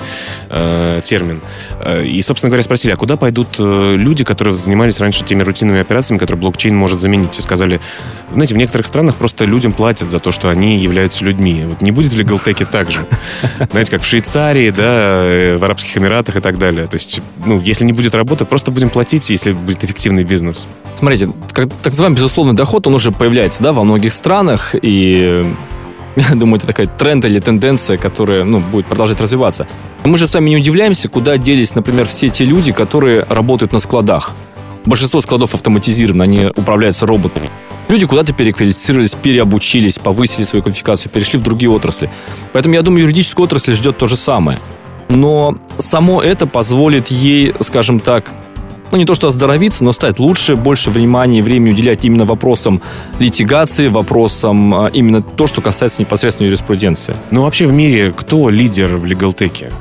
э, 0.49 0.99
термин. 1.03 1.41
Э, 1.83 2.03
и, 2.03 2.21
собственно 2.21 2.49
говоря, 2.49 2.63
спросили, 2.63 2.93
а 2.93 2.95
куда 2.95 3.15
пойдут 3.17 3.55
э, 3.59 3.95
люди, 3.97 4.23
которые 4.23 4.55
занимались 4.55 4.99
раньше 4.99 5.23
теми 5.23 5.43
рутинными 5.43 5.79
операциями, 5.79 6.19
которые 6.19 6.41
блокчейн 6.41 6.75
может 6.75 6.99
заменить? 6.99 7.37
И 7.37 7.41
сказали, 7.41 7.79
знаете, 8.31 8.53
в 8.53 8.57
некоторых 8.57 8.87
странах 8.87 9.15
просто 9.15 9.45
людям 9.45 9.73
платят 9.73 10.09
за 10.09 10.19
то, 10.19 10.31
что 10.31 10.49
они 10.49 10.77
являются 10.77 11.23
людьми. 11.25 11.63
Вот 11.67 11.81
не 11.81 11.91
будет 11.91 12.13
в 12.13 12.17
легалтеке 12.17 12.65
так 12.65 12.91
же? 12.91 12.99
Знаете, 13.71 13.91
как 13.91 14.01
в 14.01 14.05
Швейцарии 14.05 14.46
Швейцарии, 14.47 14.69
да, 14.69 15.23
э, 15.23 15.57
в 15.57 15.63
Арабских 15.63 15.97
Эмиратах 15.97 16.37
и 16.37 16.39
так 16.39 16.57
далее. 16.57 16.87
То 16.87 16.95
есть, 16.95 17.21
ну, 17.45 17.59
если 17.59 17.85
не 17.85 17.93
будет 17.93 18.15
работы, 18.15 18.45
просто 18.45 18.71
будем 18.71 18.89
платить, 18.89 19.29
если 19.29 19.51
будет 19.51 19.83
эффективный 19.83 20.23
бизнес. 20.23 20.69
Смотрите, 20.95 21.29
как, 21.51 21.67
так 21.83 21.91
называемый 21.91 22.15
безусловный 22.15 22.53
доход, 22.53 22.87
он 22.87 22.95
уже 22.95 23.11
появляется, 23.11 23.61
да, 23.61 23.73
во 23.73 23.83
многих 23.83 24.13
странах, 24.13 24.73
и 24.81 25.45
я 26.15 26.35
думаю, 26.35 26.57
это 26.57 26.67
такая 26.67 26.87
тренд 26.87 27.25
или 27.25 27.39
тенденция, 27.39 27.97
которая, 27.97 28.43
ну, 28.45 28.59
будет 28.59 28.85
продолжать 28.85 29.19
развиваться. 29.19 29.67
Мы 30.05 30.17
же 30.17 30.27
сами 30.27 30.49
не 30.49 30.57
удивляемся, 30.57 31.09
куда 31.09 31.37
делись, 31.37 31.75
например, 31.75 32.05
все 32.05 32.29
те 32.29 32.45
люди, 32.45 32.71
которые 32.71 33.25
работают 33.29 33.73
на 33.73 33.79
складах. 33.79 34.33
Большинство 34.87 35.19
складов 35.19 35.53
автоматизировано, 35.53 36.23
они 36.23 36.45
управляются 36.55 37.05
роботами. 37.05 37.49
Люди 37.89 38.05
куда-то 38.05 38.31
переквалифицировались, 38.31 39.15
переобучились, 39.15 39.99
повысили 39.99 40.45
свою 40.45 40.63
квалификацию, 40.63 41.11
перешли 41.11 41.37
в 41.37 41.41
другие 41.43 41.69
отрасли. 41.69 42.09
Поэтому 42.53 42.75
я 42.75 42.81
думаю, 42.81 43.03
юридическая 43.03 43.43
отрасль 43.43 43.73
ждет 43.73 43.97
то 43.97 44.07
же 44.07 44.15
самое. 44.15 44.57
но 45.09 45.57
само 45.77 46.21
это 46.21 46.47
позволит 46.47 47.07
ей, 47.07 47.53
скажем 47.59 47.99
так, 47.99 48.31
ну 48.91 48.97
не 48.97 49.03
то 49.03 49.13
что 49.13 49.27
оздоровиться, 49.27 49.83
но 49.83 49.91
стать 49.91 50.19
лучше, 50.19 50.55
больше 50.55 50.89
внимания 50.89 51.39
и 51.39 51.41
времени 51.41 51.73
уделять 51.73 52.05
именно 52.05 52.23
вопросам 52.23 52.81
литигации, 53.19 53.89
вопросам 53.89 54.73
а, 54.73 54.87
именно 54.93 55.21
то, 55.21 55.47
что 55.47 55.61
касается 55.61 56.01
непосредственно 56.01 56.47
юриспруденции. 56.47 57.15
Ну 57.31 57.43
вообще 57.43 57.67
в 57.67 57.73
мире 57.73 58.13
кто 58.15 58.49
лидер 58.49 58.95
в 58.95 59.05
легалтеке? 59.05 59.71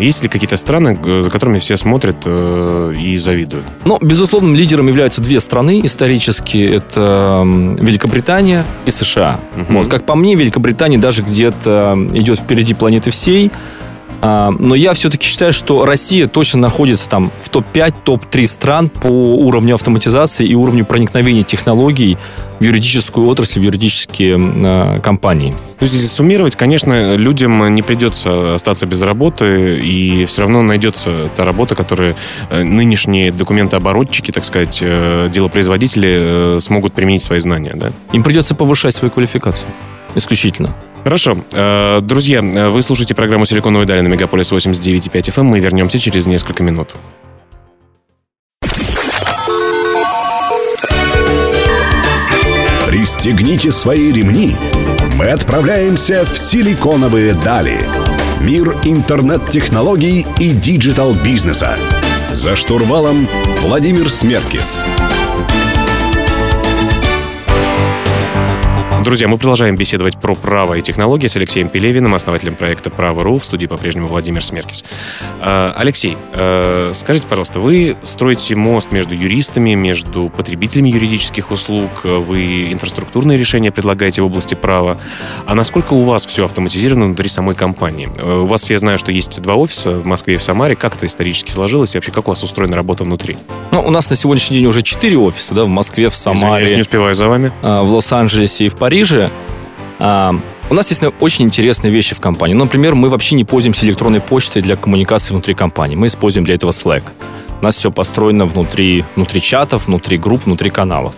Есть 0.00 0.22
ли 0.22 0.28
какие-то 0.28 0.56
страны, 0.56 0.98
э, 1.04 1.22
за 1.22 1.30
которыми 1.30 1.58
все 1.58 1.76
смотрят 1.76 2.16
э, 2.24 2.92
и 2.98 3.18
завидуют? 3.18 3.64
Ну, 3.84 3.98
безусловным 4.00 4.54
лидером 4.54 4.88
являются 4.88 5.20
две 5.20 5.40
страны 5.40 5.80
исторически. 5.84 6.58
Это 6.58 7.42
Великобритания 7.44 8.64
и 8.86 8.90
США. 8.90 9.40
Угу. 9.56 9.78
Вот, 9.78 9.88
как 9.88 10.04
по 10.06 10.14
мне, 10.14 10.34
Великобритания 10.34 10.98
даже 10.98 11.22
где-то 11.22 11.98
идет 12.14 12.38
впереди 12.38 12.74
планеты 12.74 13.10
всей. 13.10 13.50
А, 14.22 14.50
но 14.50 14.74
я 14.74 14.92
все-таки 14.92 15.26
считаю, 15.26 15.52
что 15.52 15.84
Россия 15.84 16.26
точно 16.26 16.60
находится 16.60 17.08
там 17.08 17.30
в 17.40 17.48
топ-5, 17.48 17.94
топ-3 18.04 18.46
стран 18.46 18.88
по 18.88 19.08
уровню 19.08 19.74
автоматизации 19.74 20.46
и 20.46 20.54
уровню 20.54 20.84
проникновения 20.84 21.42
технологий 21.42 22.18
в 22.58 22.64
юридическую 22.64 23.26
отрасль, 23.26 23.60
в 23.60 23.62
юридические 23.62 24.38
э, 24.38 25.00
компании. 25.00 25.54
Ну, 25.80 25.86
если 25.86 25.98
суммировать, 25.98 26.56
конечно, 26.56 27.16
людям 27.16 27.74
не 27.74 27.80
придется 27.80 28.56
остаться 28.56 28.86
без 28.86 29.00
работы, 29.00 29.80
и 29.82 30.26
все 30.26 30.42
равно 30.42 30.60
найдется 30.62 31.30
та 31.34 31.46
работа, 31.46 31.74
которую 31.74 32.14
э, 32.50 32.62
нынешние 32.62 33.32
документооборотчики, 33.32 34.30
так 34.30 34.44
сказать, 34.44 34.80
э, 34.82 35.28
делопроизводители 35.30 36.56
э, 36.56 36.60
смогут 36.60 36.92
применить 36.92 37.22
свои 37.22 37.38
знания. 37.38 37.72
Да? 37.74 37.92
Им 38.12 38.22
придется 38.22 38.54
повышать 38.54 38.94
свою 38.94 39.10
квалификацию. 39.10 39.70
Исключительно. 40.14 40.74
Хорошо. 41.04 41.38
Э, 41.52 42.00
друзья, 42.02 42.42
вы 42.42 42.82
слушаете 42.82 43.14
программу 43.14 43.46
«Силиконовые 43.46 43.86
дали» 43.86 44.00
на 44.00 44.08
Мегаполис 44.08 44.52
89.5 44.52 45.12
FM. 45.12 45.42
Мы 45.44 45.60
вернемся 45.60 45.98
через 45.98 46.26
несколько 46.26 46.62
минут. 46.62 46.94
Пристегните 52.86 53.72
свои 53.72 54.12
ремни. 54.12 54.54
Мы 55.16 55.30
отправляемся 55.30 56.24
в 56.24 56.38
«Силиконовые 56.38 57.34
дали». 57.34 57.78
Мир 58.40 58.76
интернет-технологий 58.84 60.26
и 60.38 60.50
digital-бизнеса. 60.50 61.76
За 62.32 62.56
штурвалом 62.56 63.26
Владимир 63.60 64.10
Смеркис. 64.10 64.80
Друзья, 69.04 69.28
мы 69.28 69.38
продолжаем 69.38 69.76
беседовать 69.76 70.19
про 70.36 70.60
право 70.60 70.74
и 70.74 70.82
технологии 70.82 71.26
с 71.26 71.36
Алексеем 71.36 71.70
Пелевиным, 71.70 72.14
основателем 72.14 72.54
проекта 72.54 72.90
«Право.ру». 72.90 73.38
В 73.38 73.44
студии 73.44 73.64
по-прежнему 73.64 74.08
Владимир 74.08 74.44
Смеркис. 74.44 74.84
А, 75.40 75.72
Алексей, 75.74 76.18
а, 76.34 76.90
скажите, 76.92 77.26
пожалуйста, 77.26 77.60
вы 77.60 77.96
строите 78.02 78.56
мост 78.56 78.92
между 78.92 79.14
юристами, 79.14 79.74
между 79.74 80.28
потребителями 80.28 80.90
юридических 80.90 81.50
услуг, 81.50 81.88
вы 82.02 82.72
инфраструктурные 82.72 83.38
решения 83.38 83.72
предлагаете 83.72 84.20
в 84.20 84.26
области 84.26 84.54
права. 84.54 84.98
А 85.46 85.54
насколько 85.54 85.94
у 85.94 86.02
вас 86.02 86.26
все 86.26 86.44
автоматизировано 86.44 87.06
внутри 87.06 87.28
самой 87.30 87.54
компании? 87.54 88.08
У 88.20 88.44
вас, 88.44 88.68
я 88.68 88.78
знаю, 88.78 88.98
что 88.98 89.12
есть 89.12 89.40
два 89.40 89.54
офиса 89.54 89.92
в 89.92 90.04
Москве 90.04 90.34
и 90.34 90.36
в 90.36 90.42
Самаре. 90.42 90.76
Как 90.76 90.96
это 90.96 91.06
исторически 91.06 91.52
сложилось? 91.52 91.94
И 91.94 91.98
вообще, 91.98 92.12
как 92.12 92.28
у 92.28 92.32
вас 92.32 92.42
устроена 92.42 92.76
работа 92.76 93.04
внутри? 93.04 93.38
Ну, 93.72 93.80
у 93.80 93.90
нас 93.90 94.10
на 94.10 94.16
сегодняшний 94.16 94.58
день 94.58 94.66
уже 94.66 94.82
четыре 94.82 95.16
офиса, 95.16 95.54
да, 95.54 95.64
в 95.64 95.68
Москве, 95.68 96.10
в 96.10 96.14
Самаре. 96.14 96.40
Извиняюсь, 96.40 96.72
не 96.72 96.80
успеваю 96.82 97.14
за 97.14 97.28
вами. 97.28 97.52
В 97.62 97.94
Лос-Анджелесе 97.94 98.66
и 98.66 98.68
в 98.68 98.76
Париже. 98.76 99.30
У 100.00 100.74
нас 100.74 100.88
есть 100.88 101.02
очень 101.20 101.44
интересные 101.44 101.90
вещи 101.90 102.14
в 102.14 102.20
компании. 102.20 102.54
Например, 102.54 102.94
мы 102.94 103.10
вообще 103.10 103.34
не 103.34 103.44
пользуемся 103.44 103.84
электронной 103.84 104.20
почтой 104.20 104.62
для 104.62 104.76
коммуникации 104.76 105.34
внутри 105.34 105.54
компании. 105.54 105.94
Мы 105.94 106.06
используем 106.06 106.44
для 106.44 106.54
этого 106.54 106.70
Slack. 106.70 107.02
У 107.60 107.64
нас 107.64 107.76
все 107.76 107.92
построено 107.92 108.46
внутри, 108.46 109.04
внутри 109.14 109.42
чатов, 109.42 109.88
внутри 109.88 110.16
групп, 110.16 110.46
внутри 110.46 110.70
каналов. 110.70 111.14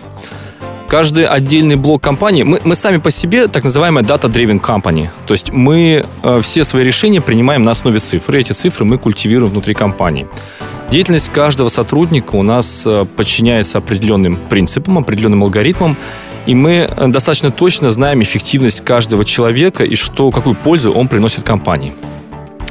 Каждый 0.89 1.25
отдельный 1.25 1.75
блок 1.75 2.03
компании, 2.03 2.43
мы, 2.43 2.59
мы 2.65 2.75
сами 2.75 2.97
по 2.97 3.09
себе 3.09 3.47
так 3.47 3.63
называемая 3.63 4.03
data-driven 4.03 4.59
company. 4.59 5.09
То 5.25 5.33
есть 5.33 5.51
мы 5.51 6.05
э, 6.21 6.41
все 6.41 6.63
свои 6.65 6.83
решения 6.83 7.21
принимаем 7.21 7.63
на 7.63 7.71
основе 7.71 7.99
цифр. 7.99 8.35
И 8.35 8.39
эти 8.39 8.51
цифры 8.51 8.83
мы 8.83 8.97
культивируем 8.97 9.51
внутри 9.51 9.73
компании. 9.73 10.27
Деятельность 10.91 11.29
каждого 11.29 11.69
сотрудника 11.69 12.35
у 12.35 12.43
нас 12.43 12.83
э, 12.85 13.05
подчиняется 13.15 13.77
определенным 13.77 14.35
принципам, 14.35 14.97
определенным 14.97 15.43
алгоритмам. 15.43 15.97
И 16.45 16.55
мы 16.55 16.89
э, 16.89 17.07
достаточно 17.07 17.51
точно 17.51 17.89
знаем 17.91 18.21
эффективность 18.21 18.81
каждого 18.81 19.23
человека 19.25 19.83
и 19.83 19.95
что, 19.95 20.31
какую 20.31 20.55
пользу 20.55 20.91
он 20.91 21.07
приносит 21.07 21.43
компании. 21.43 21.93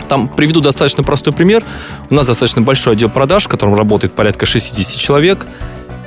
Там 0.08 0.28
приведу 0.28 0.60
достаточно 0.60 1.02
простой 1.02 1.32
пример. 1.32 1.64
У 2.10 2.14
нас 2.14 2.26
достаточно 2.26 2.60
большой 2.60 2.94
отдел 2.94 3.08
продаж, 3.08 3.44
в 3.44 3.48
котором 3.48 3.74
работает 3.74 4.12
порядка 4.12 4.44
60 4.44 5.00
человек. 5.00 5.46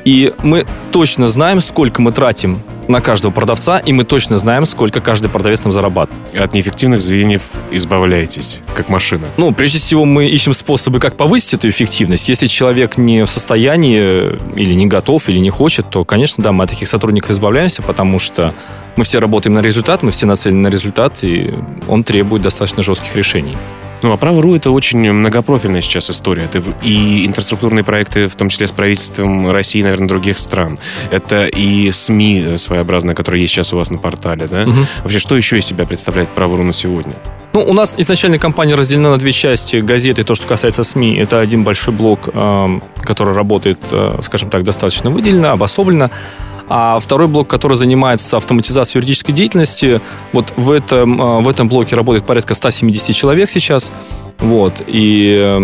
И 0.04 0.34
мы 0.44 0.68
точно 0.92 1.28
знаем, 1.28 1.62
сколько 1.62 2.02
мы 2.02 2.12
тратим 2.12 2.62
на 2.88 3.02
каждого 3.02 3.32
продавца, 3.32 3.80
и 3.80 3.94
мы 3.94 4.04
точно 4.04 4.38
знаем, 4.38 4.66
сколько 4.66 5.02
каждый 5.02 5.30
продавец 5.30 5.64
нам 5.64 5.72
зарабатывает. 5.72 6.36
От 6.36 6.54
неэффективных 6.54 7.02
звеньев 7.02 7.42
избавляйтесь, 7.72 8.62
как 8.76 8.90
машина. 8.90 9.26
Ну, 9.38 9.54
прежде 9.54 9.80
всего, 9.80 10.06
мы 10.06 10.28
ищем 10.28 10.54
способы, 10.54 11.00
как 11.00 11.18
повысить 11.18 11.56
эту 11.56 11.70
эффективность. 11.70 12.30
Если 12.30 12.48
человек 12.48 12.98
не 12.98 13.24
в 13.26 13.30
состоянии, 13.30 14.38
или 14.56 14.74
не 14.74 14.86
готов, 14.86 15.30
или 15.30 15.38
не 15.40 15.50
хочет, 15.50 15.90
то, 15.90 16.06
конечно, 16.06 16.44
да, 16.44 16.52
мы 16.52 16.64
от 16.64 16.70
таких 16.70 16.88
сотрудников 16.88 17.32
избавляемся, 17.32 17.82
потому 17.82 18.20
что 18.20 18.54
мы 18.96 19.04
все 19.04 19.20
работаем 19.20 19.54
на 19.56 19.60
результат, 19.60 20.04
мы 20.04 20.12
все 20.12 20.26
нацелены 20.26 20.62
на 20.62 20.68
результат, 20.68 21.24
и 21.24 21.54
он 21.88 22.04
требует 22.04 22.44
достаточно 22.44 22.84
жестких 22.84 23.16
решений. 23.16 23.56
Ну, 24.06 24.12
а 24.12 24.18
Право.ру 24.18 24.56
это 24.56 24.70
очень 24.70 25.12
многопрофильная 25.12 25.82
сейчас 25.82 26.12
история. 26.12 26.44
Это 26.44 26.62
и 26.84 27.26
инфраструктурные 27.26 27.84
проекты, 27.84 28.28
в 28.28 28.36
том 28.36 28.50
числе 28.50 28.68
с 28.68 28.72
правительством 28.72 29.50
России, 29.50 29.82
наверное, 29.82 30.08
других 30.08 30.38
стран. 30.38 30.78
Это 31.10 31.48
и 31.48 31.90
СМИ 31.92 32.56
своеобразные, 32.58 33.16
которые 33.16 33.42
есть 33.42 33.56
сейчас 33.56 33.74
у 33.74 33.78
вас 33.78 33.90
на 33.90 33.98
портале, 33.98 34.46
да? 34.46 34.62
Угу. 34.62 34.80
Вообще, 35.06 35.18
что 35.18 35.36
еще 35.36 35.58
из 35.58 35.66
себя 35.66 35.88
представляет 35.88 36.30
Право.ру 36.30 36.62
на 36.62 36.72
сегодня? 36.72 37.16
Ну, 37.54 37.62
у 37.62 37.74
нас 37.74 37.96
изначально 37.98 38.38
компания 38.38 38.76
разделена 38.76 39.10
на 39.10 39.18
две 39.18 39.32
части. 39.32 39.78
Газеты, 39.78 40.22
то, 40.22 40.36
что 40.36 40.46
касается 40.46 40.84
СМИ, 40.84 41.16
это 41.16 41.40
один 41.40 41.64
большой 41.64 41.92
блок, 41.92 42.30
эм, 42.32 42.84
который 43.00 43.34
работает, 43.34 43.80
э, 43.90 44.20
скажем 44.22 44.52
так, 44.52 44.64
достаточно 44.64 45.10
выделенно, 45.10 45.52
обособленно. 45.52 46.12
А 46.68 47.00
второй 47.00 47.28
блок, 47.28 47.48
который 47.48 47.78
занимается 47.78 48.38
автоматизацией 48.38 49.02
юридической 49.02 49.34
деятельности, 49.34 50.02
вот 50.34 50.54
в 50.56 50.72
этом, 50.72 51.22
э, 51.22 51.42
в 51.42 51.50
этом 51.50 51.68
блоке 51.68 51.96
работает 51.96 52.26
порядка 52.26 52.54
170 52.54 53.16
человек 53.16 53.50
сейчас. 53.50 53.92
Вот, 54.40 54.82
и 54.86 55.60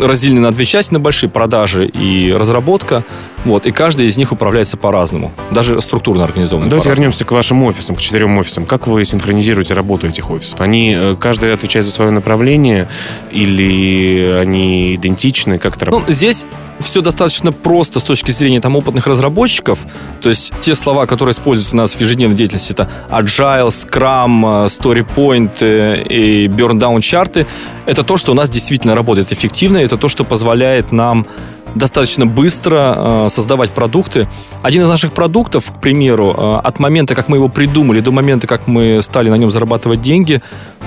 разделены 0.00 0.40
на 0.40 0.50
две 0.50 0.64
части, 0.64 0.92
на 0.92 1.00
большие 1.00 1.30
продажи 1.30 1.86
и 1.86 2.32
разработка. 2.32 3.04
Вот, 3.44 3.66
и 3.66 3.72
каждый 3.72 4.06
из 4.06 4.16
них 4.16 4.32
управляется 4.32 4.76
по-разному, 4.76 5.32
даже 5.50 5.80
структурно 5.80 6.24
организован. 6.24 6.68
Давайте 6.68 6.90
вернемся 6.90 7.24
к 7.24 7.32
вашим 7.32 7.62
офисам, 7.64 7.96
к 7.96 8.00
четырем 8.00 8.38
офисам. 8.38 8.66
Как 8.66 8.86
вы 8.86 9.04
синхронизируете 9.04 9.74
работу 9.74 10.06
этих 10.06 10.30
офисов? 10.30 10.60
Они, 10.60 10.94
э, 10.96 11.16
каждый 11.18 11.52
отвечает 11.52 11.84
за 11.84 11.92
свое 11.92 12.10
направление 12.10 12.88
или 13.32 14.38
они 14.40 14.94
идентичны? 14.94 15.58
Как 15.58 15.76
это 15.76 15.86
ну, 15.86 15.92
работает? 15.92 16.16
Здесь 16.16 16.46
все 16.78 17.00
достаточно 17.00 17.52
просто 17.52 18.00
с 18.00 18.04
точки 18.04 18.30
зрения 18.30 18.60
там, 18.60 18.76
опытных 18.76 19.06
разработчиков. 19.06 19.80
То 20.20 20.28
есть 20.28 20.52
те 20.60 20.74
слова, 20.74 21.06
которые 21.06 21.32
используются 21.32 21.74
у 21.74 21.78
нас 21.78 21.94
в 21.94 22.00
ежедневной 22.00 22.36
деятельности, 22.36 22.72
это 22.72 22.88
Agile, 23.10 23.68
Scrum, 23.68 24.66
StoryPoint 24.66 25.58
э, 25.60 26.02
и 26.02 26.46
Burn 26.48 26.78
Down 26.78 27.00
чарты. 27.00 27.46
Это 27.86 28.04
то, 28.04 28.16
что 28.16 28.32
у 28.32 28.34
нас 28.34 28.50
действительно 28.50 28.94
работает 28.94 29.32
эффективно. 29.32 29.78
Это 29.78 29.96
то, 29.96 30.08
что 30.08 30.24
позволяет 30.24 30.92
нам 30.92 31.26
достаточно 31.74 32.26
быстро 32.26 32.94
э, 32.96 33.26
создавать 33.28 33.70
продукты. 33.70 34.28
Один 34.62 34.82
из 34.82 34.88
наших 34.88 35.12
продуктов, 35.12 35.72
к 35.72 35.80
примеру, 35.80 36.34
э, 36.36 36.60
от 36.66 36.78
момента, 36.78 37.14
как 37.14 37.28
мы 37.28 37.36
его 37.38 37.48
придумали, 37.48 38.00
до 38.00 38.12
момента, 38.12 38.46
как 38.46 38.66
мы 38.66 39.00
стали 39.02 39.30
на 39.30 39.36
нем 39.36 39.50
зарабатывать 39.50 40.00
деньги, 40.00 40.42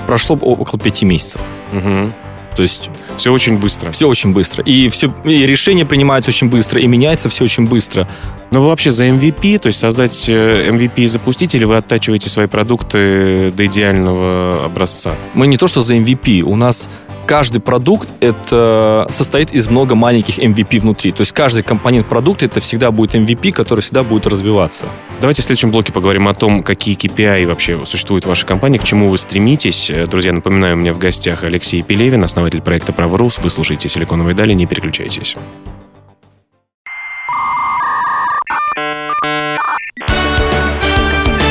прошло 0.06 0.36
около 0.36 0.78
пяти 0.78 1.04
месяцев. 1.04 1.40
Угу. 1.72 2.12
То 2.56 2.62
есть 2.62 2.90
все 3.18 3.32
очень 3.32 3.58
быстро. 3.58 3.92
Все 3.92 4.08
очень 4.08 4.32
быстро. 4.32 4.64
И, 4.64 4.88
все, 4.88 5.12
и 5.24 5.46
решения 5.46 5.84
принимаются 5.84 6.30
очень 6.30 6.48
быстро, 6.48 6.80
и 6.80 6.86
меняется 6.86 7.28
все 7.28 7.44
очень 7.44 7.66
быстро. 7.66 8.08
Но 8.50 8.62
вы 8.62 8.68
вообще 8.68 8.90
за 8.90 9.06
MVP, 9.08 9.58
то 9.58 9.66
есть 9.66 9.78
создать 9.78 10.28
MVP 10.28 10.92
э, 10.96 11.02
и 11.02 11.06
запустить, 11.06 11.54
или 11.54 11.64
вы 11.64 11.76
оттачиваете 11.76 12.30
свои 12.30 12.46
продукты 12.46 13.52
до 13.54 13.66
идеального 13.66 14.64
образца? 14.64 15.16
Мы 15.34 15.48
не 15.48 15.58
то 15.58 15.66
что 15.66 15.82
за 15.82 15.96
MVP, 15.96 16.40
у 16.40 16.56
нас 16.56 16.88
каждый 17.26 17.60
продукт 17.60 18.12
это 18.20 19.06
состоит 19.10 19.52
из 19.52 19.68
много 19.68 19.94
маленьких 19.94 20.38
MVP 20.38 20.80
внутри. 20.80 21.10
То 21.10 21.22
есть 21.22 21.32
каждый 21.32 21.62
компонент 21.62 22.08
продукта 22.08 22.46
это 22.46 22.60
всегда 22.60 22.90
будет 22.90 23.14
MVP, 23.14 23.52
который 23.52 23.80
всегда 23.80 24.04
будет 24.04 24.26
развиваться. 24.26 24.86
Давайте 25.20 25.42
в 25.42 25.44
следующем 25.44 25.70
блоке 25.70 25.92
поговорим 25.92 26.28
о 26.28 26.34
том, 26.34 26.62
какие 26.62 26.96
KPI 26.96 27.46
вообще 27.46 27.84
существуют 27.84 28.24
в 28.24 28.28
вашей 28.28 28.46
компании, 28.46 28.78
к 28.78 28.84
чему 28.84 29.10
вы 29.10 29.18
стремитесь. 29.18 29.90
Друзья, 30.06 30.32
напоминаю, 30.32 30.76
у 30.76 30.78
меня 30.78 30.94
в 30.94 30.98
гостях 30.98 31.44
Алексей 31.44 31.82
Пелевин, 31.82 32.22
основатель 32.24 32.62
проекта 32.62 32.92
«Право.рус». 32.92 33.40
Вы 33.42 33.50
слушаете 33.50 33.88
«Силиконовые 33.88 34.34
дали», 34.34 34.52
не 34.52 34.66
переключайтесь. 34.66 35.36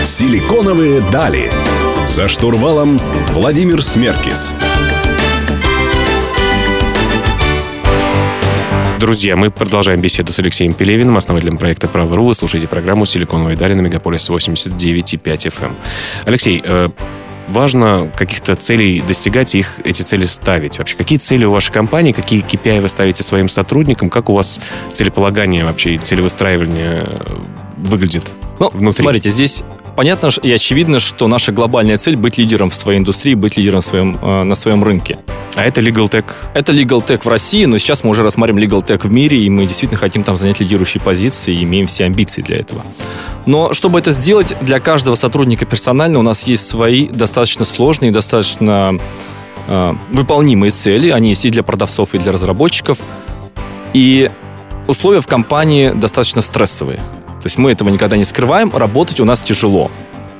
«Силиконовые 0.07 1.01
дали». 1.11 1.51
За 2.07 2.27
штурвалом 2.27 3.01
Владимир 3.33 3.81
Смеркис. 3.83 4.53
Друзья, 9.05 9.35
мы 9.35 9.51
продолжаем 9.51 10.01
беседу 10.01 10.33
с 10.33 10.39
Алексеем 10.39 10.73
Пелевиным, 10.73 11.15
основателем 11.15 11.57
проекта 11.57 11.87
«Право.ру». 11.87 12.25
Вы 12.25 12.33
слушаете 12.33 12.67
программу 12.67 13.05
«Силиконовые 13.05 13.55
дали» 13.55 13.75
на 13.75 13.81
Мегаполис 13.81 14.27
89,5 14.31 15.21
FM. 15.21 15.75
Алексей, 16.25 16.59
э, 16.65 16.89
важно 17.47 18.11
каких-то 18.17 18.55
целей 18.55 19.01
достигать 19.01 19.53
и 19.53 19.59
их, 19.59 19.79
эти 19.85 20.01
цели 20.01 20.25
ставить. 20.25 20.79
Вообще, 20.79 20.95
какие 20.95 21.19
цели 21.19 21.45
у 21.45 21.51
вашей 21.51 21.71
компании, 21.71 22.13
какие 22.13 22.43
KPI 22.43 22.81
вы 22.81 22.89
ставите 22.89 23.21
своим 23.21 23.47
сотрудникам, 23.47 24.09
как 24.09 24.27
у 24.27 24.33
вас 24.33 24.59
целеполагание 24.91 25.65
вообще 25.65 25.93
и 25.93 25.97
целевыстраивание 25.99 27.03
э, 27.05 27.37
выглядит 27.77 28.33
ну, 28.59 28.71
внутри? 28.73 29.03
Смотрите, 29.03 29.29
здесь 29.29 29.63
понятно 29.95 30.29
и 30.41 30.51
очевидно, 30.51 30.99
что 30.99 31.27
наша 31.27 31.51
глобальная 31.51 31.97
цель 31.97 32.15
быть 32.15 32.37
лидером 32.37 32.69
в 32.69 32.75
своей 32.75 32.99
индустрии, 32.99 33.33
быть 33.33 33.57
лидером 33.57 33.81
в 33.81 33.85
своем, 33.85 34.17
э, 34.21 34.43
на 34.43 34.55
своем 34.55 34.83
рынке. 34.83 35.19
А 35.55 35.63
это 35.63 35.81
Legal 35.81 36.09
Tech? 36.09 36.25
Это 36.53 36.73
Legal 36.73 37.05
Tech 37.05 37.21
в 37.23 37.27
России, 37.27 37.65
но 37.65 37.77
сейчас 37.77 38.03
мы 38.03 38.09
уже 38.09 38.23
рассмотрим 38.23 38.57
Legal 38.57 38.85
Tech 38.85 39.07
в 39.07 39.11
мире, 39.11 39.37
и 39.37 39.49
мы 39.49 39.65
действительно 39.65 39.99
хотим 39.99 40.23
там 40.23 40.35
занять 40.35 40.59
лидирующие 40.59 41.01
позиции 41.01 41.55
и 41.55 41.63
имеем 41.63 41.87
все 41.87 42.05
амбиции 42.05 42.41
для 42.41 42.57
этого. 42.57 42.81
Но 43.45 43.73
чтобы 43.73 43.99
это 43.99 44.11
сделать, 44.11 44.55
для 44.61 44.79
каждого 44.79 45.15
сотрудника 45.15 45.65
персонально 45.65 46.19
у 46.19 46.23
нас 46.23 46.47
есть 46.47 46.67
свои 46.67 47.07
достаточно 47.07 47.63
сложные, 47.63 48.11
достаточно 48.11 48.99
э, 49.67 49.93
выполнимые 50.11 50.71
цели. 50.71 51.09
Они 51.09 51.29
есть 51.29 51.45
и 51.45 51.49
для 51.49 51.63
продавцов, 51.63 52.15
и 52.15 52.17
для 52.17 52.31
разработчиков. 52.31 52.99
И 53.93 54.29
условия 54.87 55.21
в 55.21 55.27
компании 55.27 55.91
достаточно 55.91 56.41
стрессовые. 56.41 57.01
То 57.45 57.47
есть 57.47 57.59
мы 57.59 57.71
этого 57.71 57.89
никогда 57.89 58.17
не 58.17 58.23
скрываем, 58.23 58.71
работать 58.75 59.19
у 59.19 59.23
нас 59.23 59.43
тяжело. 59.43 59.91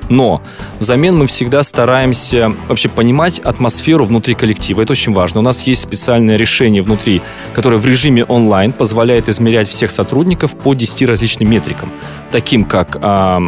Но 0.10 0.42
взамен 0.80 1.16
мы 1.16 1.28
всегда 1.28 1.62
стараемся 1.62 2.56
вообще 2.68 2.90
понимать 2.90 3.38
атмосферу 3.42 4.06
внутри 4.06 4.34
коллектива. 4.34 4.82
Это 4.82 4.94
очень 4.94 5.14
важно. 5.14 5.42
У 5.42 5.44
нас 5.44 5.68
есть 5.68 5.84
специальное 5.84 6.36
решение 6.36 6.82
внутри, 6.82 7.22
которое 7.54 7.78
в 7.78 7.86
режиме 7.86 8.24
онлайн 8.24 8.74
позволяет 8.74 9.30
измерять 9.30 9.68
всех 9.68 9.92
сотрудников 9.92 10.56
по 10.56 10.74
10 10.74 11.08
различным 11.08 11.48
метрикам, 11.48 11.92
таким 12.32 12.64
как 12.64 12.98
э, 13.00 13.40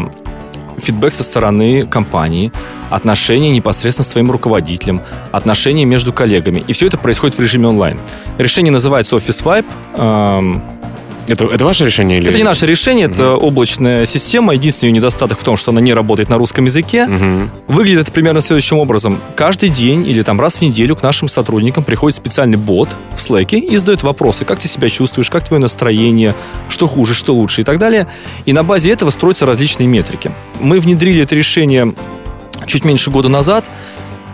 фидбэк 0.78 1.12
со 1.12 1.24
стороны 1.24 1.88
компании, 1.88 2.52
отношения 2.92 3.50
непосредственно 3.50 4.06
с 4.06 4.10
твоим 4.10 4.30
руководителем, 4.30 5.02
отношения 5.32 5.86
между 5.86 6.14
коллегами. 6.14 6.64
И 6.68 6.74
все 6.74 6.86
это 6.86 7.00
происходит 7.00 7.36
в 7.36 7.42
режиме 7.42 7.70
онлайн. 7.70 8.00
Решение 8.38 8.72
называется 8.72 9.16
Office 9.16 9.44
Vibe. 9.44 9.66
Э, 9.96 10.77
это, 11.28 11.46
это 11.46 11.66
ваше 11.66 11.86
решение 11.86 12.18
или... 12.18 12.30
Это 12.30 12.38
не 12.38 12.44
наше 12.44 12.66
решение, 12.66 13.08
угу. 13.08 13.14
это 13.14 13.36
облачная 13.36 14.06
система. 14.06 14.54
Единственный 14.54 14.90
ее 14.90 14.94
недостаток 14.94 15.40
в 15.40 15.44
том, 15.44 15.58
что 15.58 15.72
она 15.72 15.82
не 15.82 15.94
работает 15.94 16.30
на 16.30 16.38
русском 16.38 16.66
языке. 16.66 17.06
Угу. 17.06 17.74
Выглядит 17.74 18.02
это 18.02 18.12
примерно 18.12 18.42
следующим 18.42 18.78
образом. 18.78 19.20
Каждый 19.36 19.70
день 19.70 20.08
или 20.08 20.22
там 20.22 20.40
раз 20.40 20.58
в 20.58 20.62
неделю 20.62 20.96
к 20.96 21.04
нашим 21.04 21.28
сотрудникам 21.28 21.84
приходит 21.84 22.18
специальный 22.18 22.58
бот 22.58 22.96
в 23.16 23.18
Slack 23.18 23.58
и 23.58 23.78
задает 23.78 24.04
вопросы. 24.04 24.46
Как 24.46 24.60
ты 24.60 24.68
себя 24.68 24.90
чувствуешь, 24.90 25.30
как 25.30 25.44
твое 25.44 25.62
настроение, 25.62 26.36
что 26.70 26.88
хуже, 26.88 27.14
что 27.14 27.36
лучше 27.36 27.62
и 27.62 27.64
так 27.64 27.78
далее. 27.78 28.08
И 28.46 28.54
на 28.54 28.64
базе 28.64 28.92
этого 28.92 29.10
строятся 29.10 29.46
различные 29.46 29.88
метрики. 29.88 30.32
Мы 30.60 30.80
внедрили 30.80 31.22
это 31.22 31.36
решение 31.36 31.94
чуть 32.66 32.84
меньше 32.86 33.12
года 33.12 33.30
назад. 33.30 33.70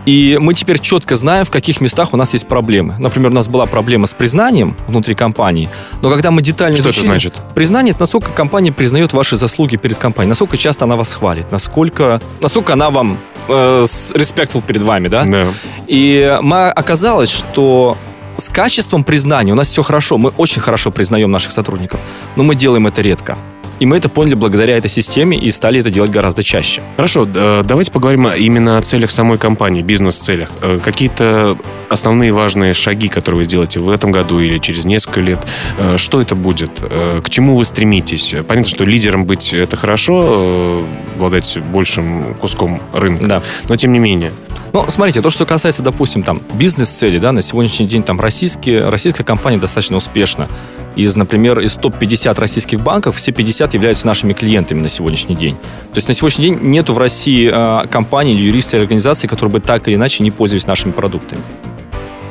И 0.06 0.38
мы 0.40 0.54
теперь 0.54 0.78
четко 0.78 1.16
знаем, 1.16 1.44
в 1.44 1.50
каких 1.50 1.80
местах 1.80 2.12
у 2.12 2.16
нас 2.16 2.32
есть 2.32 2.46
проблемы. 2.46 2.96
Например, 2.98 3.30
у 3.30 3.34
нас 3.34 3.48
была 3.48 3.66
проблема 3.66 4.06
с 4.06 4.14
признанием 4.14 4.76
внутри 4.86 5.14
компании, 5.14 5.70
но 6.02 6.10
когда 6.10 6.30
мы 6.30 6.42
детально 6.42 6.76
Что 6.76 6.90
изучили, 6.90 7.06
это 7.06 7.12
значит? 7.12 7.42
Признание– 7.54 7.92
это 7.94 8.02
насколько 8.02 8.30
компания 8.32 8.72
признает 8.72 9.12
ваши 9.12 9.36
заслуги 9.36 9.76
перед 9.76 9.98
компанией, 9.98 10.28
насколько 10.28 10.56
часто 10.56 10.84
она 10.84 10.96
вас 10.96 11.14
хвалит, 11.14 11.50
насколько, 11.50 12.20
насколько 12.40 12.74
она 12.74 12.90
вам 12.90 13.18
э, 13.48 13.86
респектфул 14.14 14.62
перед 14.62 14.82
вами, 14.82 15.08
да? 15.08 15.24
Да. 15.24 15.44
И 15.86 16.38
мы, 16.42 16.68
оказалось, 16.68 17.30
что 17.30 17.96
с 18.36 18.50
качеством 18.50 19.04
признания 19.04 19.52
у 19.52 19.56
нас 19.56 19.68
все 19.68 19.82
хорошо. 19.82 20.18
Мы 20.18 20.30
очень 20.30 20.60
хорошо 20.60 20.90
признаем 20.90 21.30
наших 21.30 21.52
сотрудников, 21.52 22.00
но 22.36 22.42
мы 22.42 22.54
делаем 22.54 22.86
это 22.86 23.00
редко. 23.00 23.38
И 23.80 23.86
мы 23.86 23.96
это 23.96 24.08
поняли 24.08 24.34
благодаря 24.34 24.76
этой 24.76 24.88
системе 24.88 25.38
и 25.38 25.50
стали 25.50 25.80
это 25.80 25.90
делать 25.90 26.10
гораздо 26.10 26.42
чаще. 26.42 26.82
Хорошо, 26.96 27.28
э, 27.32 27.62
давайте 27.64 27.90
поговорим 27.90 28.28
именно 28.28 28.78
о 28.78 28.82
целях 28.82 29.10
самой 29.10 29.38
компании, 29.38 29.82
бизнес-целях. 29.82 30.50
Э, 30.62 30.78
какие-то 30.82 31.58
основные 31.90 32.32
важные 32.32 32.74
шаги, 32.74 33.08
которые 33.08 33.38
вы 33.38 33.44
сделаете 33.44 33.80
в 33.80 33.88
этом 33.88 34.12
году 34.12 34.40
или 34.40 34.58
через 34.58 34.84
несколько 34.84 35.20
лет, 35.20 35.40
э, 35.78 35.96
что 35.96 36.20
это 36.20 36.34
будет? 36.34 36.80
К 36.80 37.28
чему 37.30 37.56
вы 37.56 37.64
стремитесь? 37.64 38.34
Понятно, 38.46 38.70
что 38.70 38.84
лидером 38.84 39.24
быть 39.24 39.52
это 39.52 39.76
хорошо, 39.76 40.84
обладать 41.16 41.58
большим 41.72 42.34
куском 42.34 42.80
рынка, 42.92 43.26
да. 43.26 43.42
но 43.68 43.76
тем 43.76 43.92
не 43.92 43.98
менее. 43.98 44.32
Ну, 44.74 44.84
смотрите, 44.88 45.20
то, 45.20 45.30
что 45.30 45.46
касается, 45.46 45.84
допустим, 45.84 46.24
там, 46.24 46.42
бизнес-цели, 46.54 47.18
да, 47.18 47.30
на 47.30 47.42
сегодняшний 47.42 47.86
день 47.86 48.02
там 48.02 48.18
российские, 48.18 48.88
российская 48.88 49.22
компания 49.22 49.56
достаточно 49.56 49.96
успешна. 49.96 50.48
Из, 50.96 51.14
например, 51.14 51.60
из 51.60 51.76
топ-50 51.76 52.40
российских 52.40 52.80
банков 52.80 53.14
все 53.14 53.30
50 53.30 53.72
являются 53.74 54.08
нашими 54.08 54.32
клиентами 54.32 54.80
на 54.80 54.88
сегодняшний 54.88 55.36
день. 55.36 55.54
То 55.92 55.98
есть 55.98 56.08
на 56.08 56.14
сегодняшний 56.14 56.46
день 56.46 56.58
нету 56.60 56.92
в 56.92 56.98
России 56.98 57.48
э, 57.54 57.86
компаний 57.86 58.32
или 58.32 58.42
юристов 58.42 58.74
или 58.74 58.80
организаций, 58.80 59.28
которые 59.28 59.52
бы 59.52 59.60
так 59.60 59.86
или 59.86 59.94
иначе 59.94 60.24
не 60.24 60.32
пользовались 60.32 60.66
нашими 60.66 60.90
продуктами. 60.90 61.40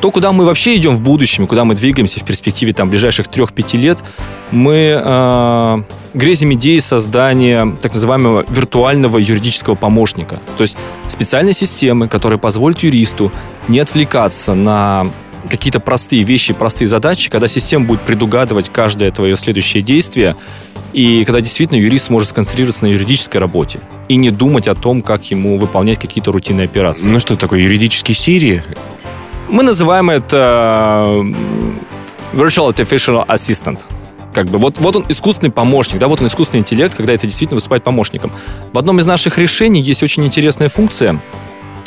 То, 0.02 0.12
куда 0.12 0.34
мы 0.34 0.44
вообще 0.44 0.76
идем 0.76 0.94
в 0.96 1.00
будущем, 1.00 1.48
куда 1.48 1.64
мы 1.64 1.76
двигаемся 1.76 2.20
в 2.20 2.26
перспективе 2.26 2.74
там, 2.74 2.90
ближайших 2.90 3.28
3-5 3.28 3.78
лет, 3.78 4.04
мы 4.52 5.02
э, 5.02 5.84
грезим 6.14 6.54
идеей 6.54 6.80
создания 6.80 7.76
так 7.82 7.94
называемого 7.94 8.46
виртуального 8.48 9.18
юридического 9.18 9.76
помощника. 9.76 10.40
То 10.58 10.62
есть 10.62 10.78
специальной 11.08 11.54
системы, 11.54 12.08
которая 12.08 12.40
позволит 12.40 12.80
юристу 12.80 13.32
не 13.68 13.80
отвлекаться 13.80 14.54
на 14.54 15.08
какие-то 15.50 15.80
простые 15.80 16.24
вещи, 16.24 16.54
простые 16.54 16.88
задачи, 16.88 17.30
когда 17.30 17.48
система 17.48 17.86
будет 17.86 18.02
предугадывать 18.02 18.72
каждое 18.72 19.12
твое 19.12 19.36
следующее 19.36 19.84
действие, 19.84 20.36
и 20.94 21.26
когда 21.26 21.42
действительно 21.42 21.80
юрист 21.80 22.06
сможет 22.06 22.30
сконцентрироваться 22.30 22.86
на 22.86 22.90
юридической 22.90 23.38
работе 23.38 23.82
и 24.08 24.16
не 24.16 24.30
думать 24.30 24.68
о 24.68 24.76
том, 24.76 25.02
как 25.02 25.24
ему 25.32 25.58
выполнять 25.58 26.00
какие-то 26.00 26.32
рутинные 26.32 26.66
операции. 26.66 27.10
Ну 27.10 27.20
что 27.20 27.36
такое, 27.36 27.62
юридический 27.62 28.14
Сирии? 28.14 28.64
Мы 29.50 29.64
называем 29.64 30.10
это 30.10 31.26
Virtual 32.34 32.72
Artificial 32.72 33.26
Assistant. 33.28 33.82
Как 34.34 34.48
бы 34.48 34.58
вот, 34.58 34.80
вот 34.80 34.96
он 34.96 35.06
искусственный 35.10 35.52
помощник, 35.52 36.00
да, 36.00 36.08
вот 36.08 36.20
он 36.22 36.28
искусственный 36.28 36.62
интеллект, 36.62 36.96
когда 36.96 37.14
это 37.14 37.28
действительно 37.28 37.56
выступает 37.56 37.84
помощником. 37.84 38.32
В 38.74 38.78
одном 38.78 39.00
из 39.00 39.06
наших 39.06 39.38
решений 39.38 39.82
есть 39.82 40.04
очень 40.04 40.26
интересная 40.26 40.70
функция, 40.70 41.22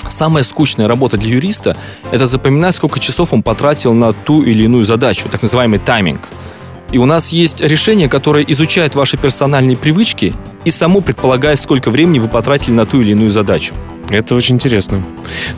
Самая 0.09 0.45
скучная 0.45 0.87
работа 0.87 1.17
для 1.17 1.31
юриста– 1.31 1.77
это 2.13 2.27
запоминать, 2.27 2.77
сколько 2.77 3.01
часов 3.01 3.33
он 3.33 3.43
потратил 3.43 3.93
на 3.93 4.13
ту 4.13 4.43
или 4.43 4.65
иную 4.65 4.85
задачу, 4.85 5.29
так 5.29 5.43
называемый 5.43 5.81
тайминг. 5.81 6.29
И 6.93 6.99
у 6.99 7.05
нас 7.07 7.33
есть 7.33 7.61
решение, 7.61 8.09
которое 8.09 8.45
изучает 8.47 8.95
ваши 8.95 9.17
персональные 9.17 9.77
привычки 9.77 10.33
и 10.65 10.71
само 10.71 11.01
предполагает, 11.01 11.59
сколько 11.59 11.91
времени 11.91 12.21
вы 12.21 12.29
потратили 12.29 12.73
на 12.73 12.87
ту 12.87 13.01
или 13.01 13.13
иную 13.13 13.31
задачу. 13.31 13.75
Это 14.11 14.35
очень 14.35 14.55
интересно. 14.55 15.03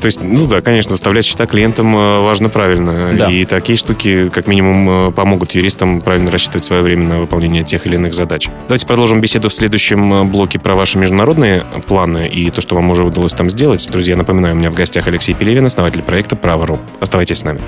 То 0.00 0.06
есть, 0.06 0.22
ну 0.22 0.46
да, 0.46 0.60
конечно, 0.60 0.92
выставлять 0.92 1.24
счета 1.24 1.46
клиентам 1.46 1.94
э, 1.94 2.20
важно 2.20 2.48
правильно. 2.48 3.14
Да. 3.16 3.30
И 3.30 3.44
такие 3.44 3.76
штуки, 3.76 4.30
как 4.30 4.46
минимум, 4.46 5.08
э, 5.08 5.10
помогут 5.12 5.52
юристам 5.52 6.00
правильно 6.00 6.30
рассчитывать 6.30 6.64
свое 6.64 6.82
время 6.82 7.08
на 7.08 7.20
выполнение 7.20 7.62
тех 7.62 7.86
или 7.86 7.96
иных 7.96 8.14
задач. 8.14 8.48
Давайте 8.68 8.86
продолжим 8.86 9.20
беседу 9.20 9.48
в 9.48 9.54
следующем 9.54 10.12
э, 10.12 10.24
блоке 10.24 10.58
про 10.58 10.74
ваши 10.74 10.98
международные 10.98 11.64
планы 11.86 12.26
и 12.26 12.48
то, 12.50 12.60
что 12.60 12.74
вам 12.74 12.90
уже 12.90 13.04
удалось 13.04 13.34
там 13.34 13.50
сделать. 13.50 13.86
Друзья, 13.90 14.16
напоминаю, 14.16 14.54
у 14.54 14.58
меня 14.58 14.70
в 14.70 14.74
гостях 14.74 15.06
Алексей 15.08 15.34
Пелевин, 15.34 15.66
основатель 15.66 16.02
проекта 16.02 16.36
«Право.ру». 16.36 16.78
Оставайтесь 17.00 17.38
с 17.38 17.44
нами. 17.44 17.60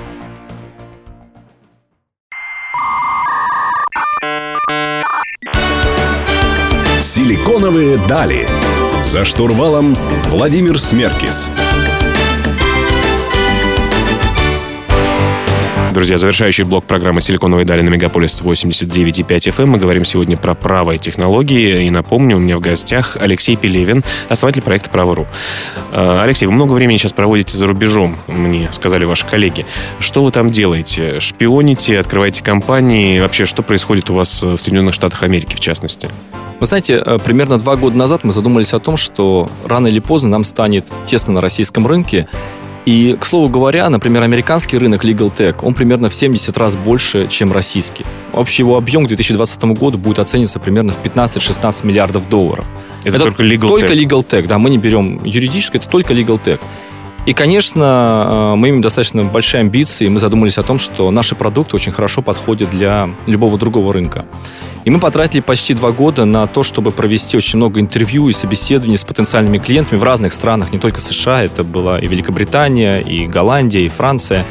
Силиконовые 7.03 7.97
дали. 8.07 8.47
За 9.05 9.25
штурвалом 9.25 9.97
Владимир 10.29 10.79
Смеркис. 10.79 11.49
Друзья, 15.93 16.17
завершающий 16.17 16.63
блок 16.63 16.85
программы 16.85 17.19
«Силиконовые 17.19 17.65
дали» 17.65 17.81
на 17.81 17.89
Мегаполис 17.89 18.41
89,5 18.41 19.27
FM. 19.27 19.65
Мы 19.65 19.77
говорим 19.77 20.05
сегодня 20.05 20.37
про 20.37 20.55
право 20.55 20.91
и 20.91 20.97
технологии. 20.97 21.85
И 21.85 21.89
напомню, 21.89 22.37
у 22.37 22.39
меня 22.39 22.57
в 22.57 22.61
гостях 22.61 23.17
Алексей 23.19 23.57
Пелевин, 23.57 24.01
основатель 24.29 24.61
проекта 24.61 24.89
«Право.ру». 24.89 25.27
Э, 25.91 26.21
Алексей, 26.23 26.45
вы 26.45 26.53
много 26.53 26.71
времени 26.71 26.95
сейчас 26.95 27.11
проводите 27.11 27.57
за 27.57 27.67
рубежом, 27.67 28.15
мне 28.27 28.69
сказали 28.71 29.03
ваши 29.03 29.27
коллеги. 29.27 29.65
Что 29.99 30.23
вы 30.23 30.31
там 30.31 30.49
делаете? 30.49 31.19
Шпионите, 31.19 31.99
открываете 31.99 32.41
компании? 32.41 33.19
Вообще, 33.19 33.43
что 33.43 33.61
происходит 33.61 34.09
у 34.09 34.13
вас 34.13 34.43
в 34.43 34.55
Соединенных 34.55 34.93
Штатах 34.93 35.23
Америки, 35.23 35.55
в 35.55 35.59
частности? 35.59 36.09
Вы 36.61 36.67
знаете, 36.67 37.01
э, 37.03 37.17
примерно 37.17 37.57
два 37.57 37.75
года 37.75 37.97
назад 37.97 38.23
мы 38.23 38.31
задумались 38.31 38.75
о 38.75 38.79
том, 38.79 38.95
что 38.95 39.49
рано 39.65 39.87
или 39.87 39.97
поздно 39.97 40.29
нам 40.29 40.43
станет 40.43 40.91
тесно 41.07 41.33
на 41.33 41.41
российском 41.41 41.87
рынке. 41.87 42.27
И, 42.85 43.17
к 43.19 43.25
слову 43.25 43.49
говоря, 43.49 43.89
например, 43.89 44.21
американский 44.21 44.77
рынок 44.77 45.03
Legal 45.03 45.33
Tech, 45.35 45.55
он 45.63 45.73
примерно 45.73 46.07
в 46.07 46.13
70 46.13 46.55
раз 46.57 46.75
больше, 46.75 47.27
чем 47.27 47.51
российский. 47.51 48.05
Общий 48.31 48.61
его 48.61 48.77
объем 48.77 49.05
к 49.05 49.07
2020 49.07 49.63
году 49.73 49.97
будет 49.97 50.19
оцениться 50.19 50.59
примерно 50.59 50.93
в 50.93 51.03
15-16 51.03 51.83
миллиардов 51.83 52.29
долларов. 52.29 52.67
Это, 53.03 53.15
это 53.17 53.25
только 53.25 53.41
Legal 53.41 53.67
только 53.67 53.85
Tech? 53.85 53.87
Только 53.87 54.15
Legal 54.15 54.27
Tech, 54.27 54.47
да, 54.47 54.59
мы 54.59 54.69
не 54.69 54.77
берем 54.77 55.23
юридическое, 55.23 55.81
это 55.81 55.89
только 55.89 56.13
Legal 56.13 56.39
Tech. 56.39 56.61
И, 57.25 57.33
конечно, 57.33 58.53
э, 58.53 58.55
мы 58.55 58.69
имеем 58.69 58.81
достаточно 58.81 59.23
большие 59.23 59.61
амбиции, 59.61 60.07
мы 60.07 60.19
задумались 60.19 60.57
о 60.57 60.63
том, 60.63 60.79
что 60.79 61.11
наши 61.11 61.35
продукты 61.35 61.75
очень 61.75 61.91
хорошо 61.91 62.23
подходят 62.23 62.71
для 62.71 63.09
любого 63.27 63.59
другого 63.59 63.93
рынка. 63.93 64.25
И 64.85 64.89
мы 64.89 64.99
потратили 64.99 65.41
почти 65.41 65.75
два 65.75 65.91
года 65.91 66.25
на 66.25 66.47
то, 66.47 66.63
чтобы 66.63 66.89
провести 66.89 67.37
очень 67.37 67.57
много 67.57 67.79
интервью 67.79 68.27
и 68.29 68.33
собеседований 68.33 68.97
с 68.97 69.03
потенциальными 69.03 69.59
клиентами 69.59 69.99
в 69.99 70.03
разных 70.03 70.33
странах, 70.33 70.71
не 70.71 70.79
только 70.79 70.99
США, 70.99 71.43
это 71.43 71.63
была 71.63 71.99
и 71.99 72.07
Великобритания, 72.07 72.99
и 72.99 73.27
Голландия, 73.27 73.85
и 73.85 73.89
Франция. 73.89 74.47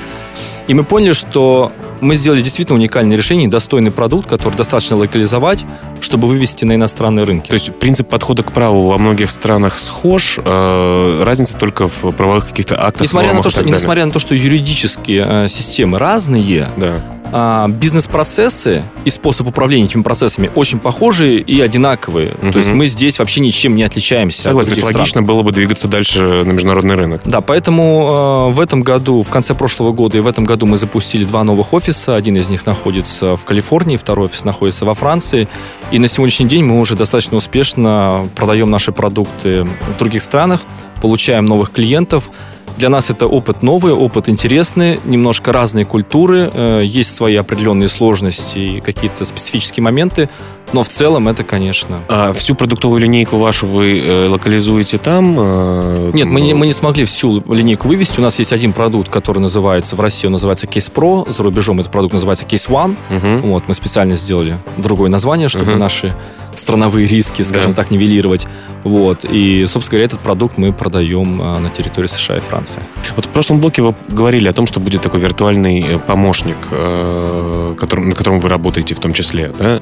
И 0.69 0.75
мы 0.75 0.85
поняли, 0.85 1.13
что 1.13 1.73
мы 2.01 2.15
сделали 2.15 2.41
действительно 2.41 2.79
уникальное 2.79 3.17
решение, 3.17 3.49
достойный 3.49 3.91
продукт, 3.91 4.29
который 4.29 4.55
достаточно 4.55 4.97
локализовать, 4.97 5.67
чтобы 6.01 6.29
вывести 6.29 6.65
на 6.65 6.75
иностранные 6.75 7.25
рынки. 7.25 7.49
То 7.49 7.55
есть 7.55 7.75
принцип 7.77 8.09
подхода 8.09 8.43
к 8.43 8.53
праву 8.53 8.89
во 8.89 8.99
многих 8.99 9.31
странах 9.31 9.79
схож, 9.79 10.39
э, 10.43 11.23
разница 11.25 11.57
только 11.57 11.89
в 11.89 12.13
правовых 12.13 12.49
каких-то 12.49 12.83
актах, 12.83 13.03
несмотря 13.03 13.35
на 13.35 13.43
то, 13.43 13.51
что, 13.51 13.63
несмотря 13.63 14.07
на 14.07 14.13
то, 14.13 14.19
что 14.19 14.35
юридические 14.35 15.27
э, 15.27 15.49
системы 15.49 15.99
разные, 15.99 16.69
да 16.77 17.01
а, 17.33 17.69
бизнес-процессы 17.69 18.83
и 19.05 19.11
способ 19.11 19.47
управления 19.47 19.85
этими 19.85 20.03
процессами 20.03 20.51
очень 20.55 20.79
похожие 20.79 21.39
и 21.39 21.61
одинаковые. 21.61 22.33
Угу. 22.43 22.53
То 22.53 22.57
есть 22.59 22.73
мы 22.73 22.87
здесь 22.87 23.19
вообще 23.19 23.41
ничем 23.41 23.75
не 23.75 23.85
отличаемся. 23.85 24.43
Согласен, 24.43 24.73
то 24.73 24.77
есть 24.77 24.95
логично 24.95 25.23
было 25.23 25.43
бы 25.43 25.53
двигаться 25.53 25.89
дальше 25.89 26.43
на 26.45 26.51
международный 26.51 26.97
рынок. 26.97 27.23
Да, 27.25 27.41
поэтому 27.41 28.49
э, 28.51 28.53
в 28.53 28.61
этом 28.61 28.83
году, 28.83 29.23
в 29.23 29.31
конце 29.31 29.55
прошлого 29.55 29.93
года 29.93 30.19
и 30.19 30.21
в 30.21 30.27
этом 30.27 30.45
году 30.45 30.67
мы 30.67 30.77
запустили 30.77 31.25
два 31.25 31.45
новых 31.45 31.73
офиса. 31.73 32.17
Один 32.17 32.37
из 32.37 32.49
них 32.49 32.67
находится 32.67 33.37
в 33.37 33.45
Калифорнии, 33.45 33.97
второй 33.97 34.27
офис 34.27 34.45
находится 34.45 34.85
во 34.85 34.95
Франции. 34.95 35.49
И 35.93 35.99
на 35.99 36.07
сегодняшний 36.07 36.47
день 36.47 36.65
мы 36.65 36.79
уже 36.79 36.95
достаточно 36.95 37.37
успешно 37.37 38.29
продаем 38.37 38.71
наши 38.71 38.93
продукты 38.93 39.65
в 39.65 39.99
других 39.99 40.23
странах, 40.23 40.61
получаем 41.03 41.47
новых 41.47 41.73
клиентов. 41.73 42.31
Для 42.77 42.89
нас 42.89 43.11
это 43.11 43.27
опыт 43.27 43.65
новый, 43.65 43.93
опыт 43.93 44.29
интересный, 44.29 45.01
немножко 45.05 45.53
разные 45.53 45.85
культуры, 45.85 46.49
э, 46.55 46.83
есть 46.85 47.13
свои 47.13 47.35
определенные 47.35 47.89
сложности 47.89 48.59
и 48.59 48.81
какие-то 48.81 49.25
специфические 49.25 49.83
моменты, 49.83 50.31
но 50.73 50.83
в 50.83 50.89
целом 50.89 51.29
это, 51.29 51.45
конечно. 51.45 52.01
А 52.09 52.33
всю 52.33 52.55
продуктовую 52.55 53.01
линейку 53.01 53.39
вашу 53.39 53.67
вы 53.67 54.01
э, 54.01 54.29
локализуете 54.29 54.99
там? 54.99 55.37
Э, 55.39 56.11
Нет, 56.15 56.27
мы 56.27 56.41
не, 56.41 56.55
мы 56.55 56.67
не 56.67 56.73
смогли 56.73 57.05
всю 57.05 57.43
линейку 57.53 57.89
вывести. 57.89 58.21
У 58.21 58.23
нас 58.23 58.39
есть 58.39 58.53
один 58.53 58.73
продукт, 58.73 59.09
который 59.09 59.39
называется 59.39 59.97
в 59.97 60.01
России, 60.01 60.27
он 60.27 60.33
называется 60.33 60.67
Case 60.67 60.93
Pro, 60.93 61.31
за 61.31 61.43
рубежом 61.43 61.81
этот 61.81 61.93
продукт 61.93 62.13
называется 62.13 62.45
Case 62.45 62.69
One. 62.69 62.97
Угу. 63.11 63.49
Вот, 63.49 63.69
мы 63.69 63.75
специально 63.75 64.15
сделали 64.15 64.59
другое 64.77 65.11
название, 65.11 65.49
чтобы 65.49 65.73
угу. 65.73 65.81
наши 65.81 66.15
страновые 66.55 67.07
риски, 67.07 67.43
скажем 67.43 67.73
да. 67.73 67.83
так, 67.83 67.91
нивелировать. 67.91 68.47
Вот. 68.85 69.25
И, 69.25 69.67
собственно 69.67 69.91
говоря, 69.91 70.05
этот 70.07 70.21
продукт 70.21 70.59
мы 70.59 70.73
продаем 70.73 71.41
а, 71.43 71.59
на 71.59 71.71
территории 71.71 72.07
США 72.07 72.37
и 72.37 72.41
Франции. 72.41 72.83
Вот 73.17 73.27
в 73.27 73.29
прошлом 73.29 73.61
блоке 73.61 73.83
вы 73.83 73.95
говорили 74.09 74.49
о 74.49 74.53
том, 74.53 74.67
что 74.67 74.81
будет 74.81 75.03
такой 75.03 75.21
виртуальный 75.21 75.81
э, 75.81 75.99
помощник, 75.99 76.57
э, 76.71 77.75
которым, 77.79 78.09
на 78.11 78.15
котором 78.15 78.41
вы 78.41 78.49
работаете 78.49 78.95
в 78.95 79.01
том 79.01 79.13
числе. 79.13 79.53
Да? 79.59 79.81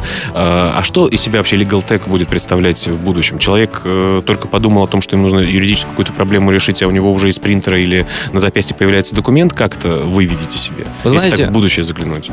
А, 0.78 0.84
что 0.84 1.08
из 1.08 1.20
себя 1.20 1.38
вообще 1.38 1.56
Legal 1.56 1.84
Tech 1.84 2.08
будет 2.08 2.28
представлять 2.28 2.86
в 2.86 3.00
будущем? 3.00 3.40
Человек 3.40 3.82
э, 3.84 4.22
только 4.24 4.46
подумал 4.46 4.84
о 4.84 4.86
том, 4.86 5.00
что 5.00 5.16
ему 5.16 5.24
нужно 5.24 5.40
юридическую 5.40 5.90
какую-то 5.90 6.12
проблему 6.12 6.52
решить, 6.52 6.84
а 6.84 6.86
у 6.86 6.92
него 6.92 7.12
уже 7.12 7.30
из 7.30 7.40
принтера 7.40 7.76
или 7.80 8.06
на 8.32 8.38
запястье 8.38 8.76
появляется 8.76 9.16
документ, 9.16 9.52
как-то 9.52 9.96
вы 10.04 10.24
видите 10.26 10.56
себе? 10.56 10.86
Вы 11.02 11.10
знаете, 11.10 11.30
если 11.30 11.42
так 11.42 11.50
в 11.50 11.52
будущее 11.52 11.82
заглянуть. 11.82 12.30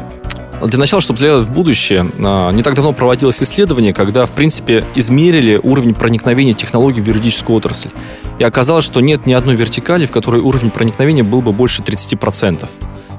Для 0.64 0.78
начала, 0.78 1.02
чтобы 1.02 1.16
взглянуть 1.18 1.48
в 1.48 1.52
будущее, 1.52 2.06
а, 2.24 2.52
не 2.52 2.62
так 2.62 2.76
давно 2.76 2.94
проводилось 2.94 3.42
исследование, 3.42 3.96
когда, 3.96 4.28
в 4.28 4.32
принципе, 4.32 4.86
измерили 4.94 5.60
уровень 5.64 5.96
проникновения 5.96 6.54
технологий 6.54 7.02
в 7.02 7.08
юридическую 7.08 7.58
отрасль. 7.58 7.90
И 8.38 8.44
оказалось, 8.44 8.86
что 8.86 9.02
нет 9.02 9.26
ни 9.26 9.34
одной 9.34 9.56
вертикали, 9.56 10.06
в 10.06 10.12
которой 10.12 10.42
уровень 10.42 10.70
проникновения 10.70 11.24
был 11.24 11.42
бы 11.42 11.52
больше 11.52 11.82
30%. 11.82 12.70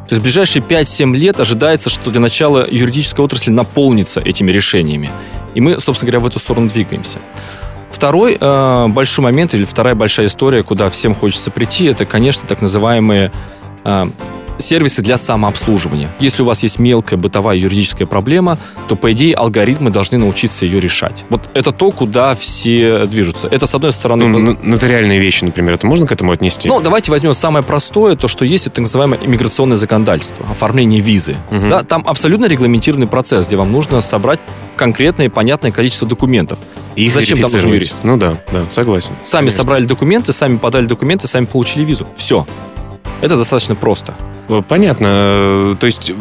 То 0.08 0.14
есть 0.14 0.20
в 0.20 0.22
ближайшие 0.22 0.62
5-7 0.62 1.16
лет 1.16 1.40
ожидается, 1.40 1.90
что 1.90 2.10
для 2.10 2.20
начала 2.20 2.66
юридическая 2.68 3.24
отрасль 3.24 3.50
наполнится 3.50 4.20
этими 4.20 4.52
решениями. 4.52 5.10
И 5.54 5.60
мы, 5.60 5.80
собственно 5.80 6.12
говоря, 6.12 6.24
в 6.24 6.26
эту 6.28 6.38
сторону 6.38 6.68
двигаемся. 6.68 7.18
Второй 7.90 8.36
э, 8.38 8.86
большой 8.88 9.24
момент 9.24 9.54
или 9.54 9.64
вторая 9.64 9.94
большая 9.94 10.26
история, 10.26 10.62
куда 10.62 10.88
всем 10.90 11.14
хочется 11.14 11.50
прийти, 11.50 11.86
это, 11.86 12.04
конечно, 12.04 12.46
так 12.46 12.60
называемые 12.62 13.32
э, 13.84 14.06
сервисы 14.58 15.02
для 15.02 15.16
самообслуживания. 15.16 16.10
Если 16.20 16.42
у 16.42 16.46
вас 16.46 16.62
есть 16.62 16.78
мелкая 16.78 17.18
бытовая 17.18 17.56
юридическая 17.56 18.06
проблема, 18.06 18.58
то, 18.88 18.96
по 18.96 19.12
идее, 19.12 19.34
алгоритмы 19.34 19.90
должны 19.90 20.18
научиться 20.18 20.64
ее 20.64 20.80
решать. 20.80 21.24
Вот 21.30 21.48
это 21.54 21.72
то, 21.72 21.90
куда 21.90 22.34
все 22.34 23.06
движутся. 23.06 23.48
Это, 23.48 23.66
с 23.66 23.74
одной 23.74 23.92
стороны... 23.92 24.26
Ну, 24.26 24.58
нотариальные 24.62 25.18
вещи, 25.18 25.44
например, 25.44 25.74
это 25.74 25.86
можно 25.86 26.06
к 26.06 26.12
этому 26.12 26.32
отнести? 26.32 26.68
Ну, 26.68 26.80
давайте 26.80 27.10
возьмем 27.10 27.34
самое 27.34 27.64
простое, 27.64 28.16
то, 28.16 28.28
что 28.28 28.44
есть, 28.44 28.66
это 28.66 28.76
так 28.76 28.82
называемое 28.82 29.20
иммиграционное 29.22 29.76
законодательство, 29.76 30.46
оформление 30.48 31.00
визы. 31.00 31.36
Угу. 31.50 31.68
Да, 31.68 31.82
там 31.82 32.04
абсолютно 32.06 32.46
регламентированный 32.46 33.06
процесс, 33.06 33.46
где 33.46 33.56
вам 33.56 33.72
нужно 33.72 34.00
собрать 34.00 34.40
конкретное 34.76 35.26
и 35.26 35.28
понятное 35.28 35.72
количество 35.72 36.06
документов. 36.06 36.58
И 36.94 37.06
их 37.06 37.14
Зачем 37.14 37.38
там 37.40 37.50
нужен 37.50 37.72
юрист? 37.72 37.98
Ну 38.02 38.16
да, 38.16 38.40
да, 38.52 38.68
согласен. 38.68 39.14
Сами 39.24 39.42
конечно. 39.42 39.56
собрали 39.62 39.84
документы, 39.84 40.32
сами 40.32 40.58
подали 40.58 40.86
документы, 40.86 41.26
сами 41.26 41.46
получили 41.46 41.84
визу. 41.84 42.06
Все. 42.16 42.46
Это 43.20 43.36
достаточно 43.36 43.74
просто. 43.74 44.14
Э, 44.48 44.62
понятно. 44.66 45.76
То 45.78 45.86
есть 45.86 46.12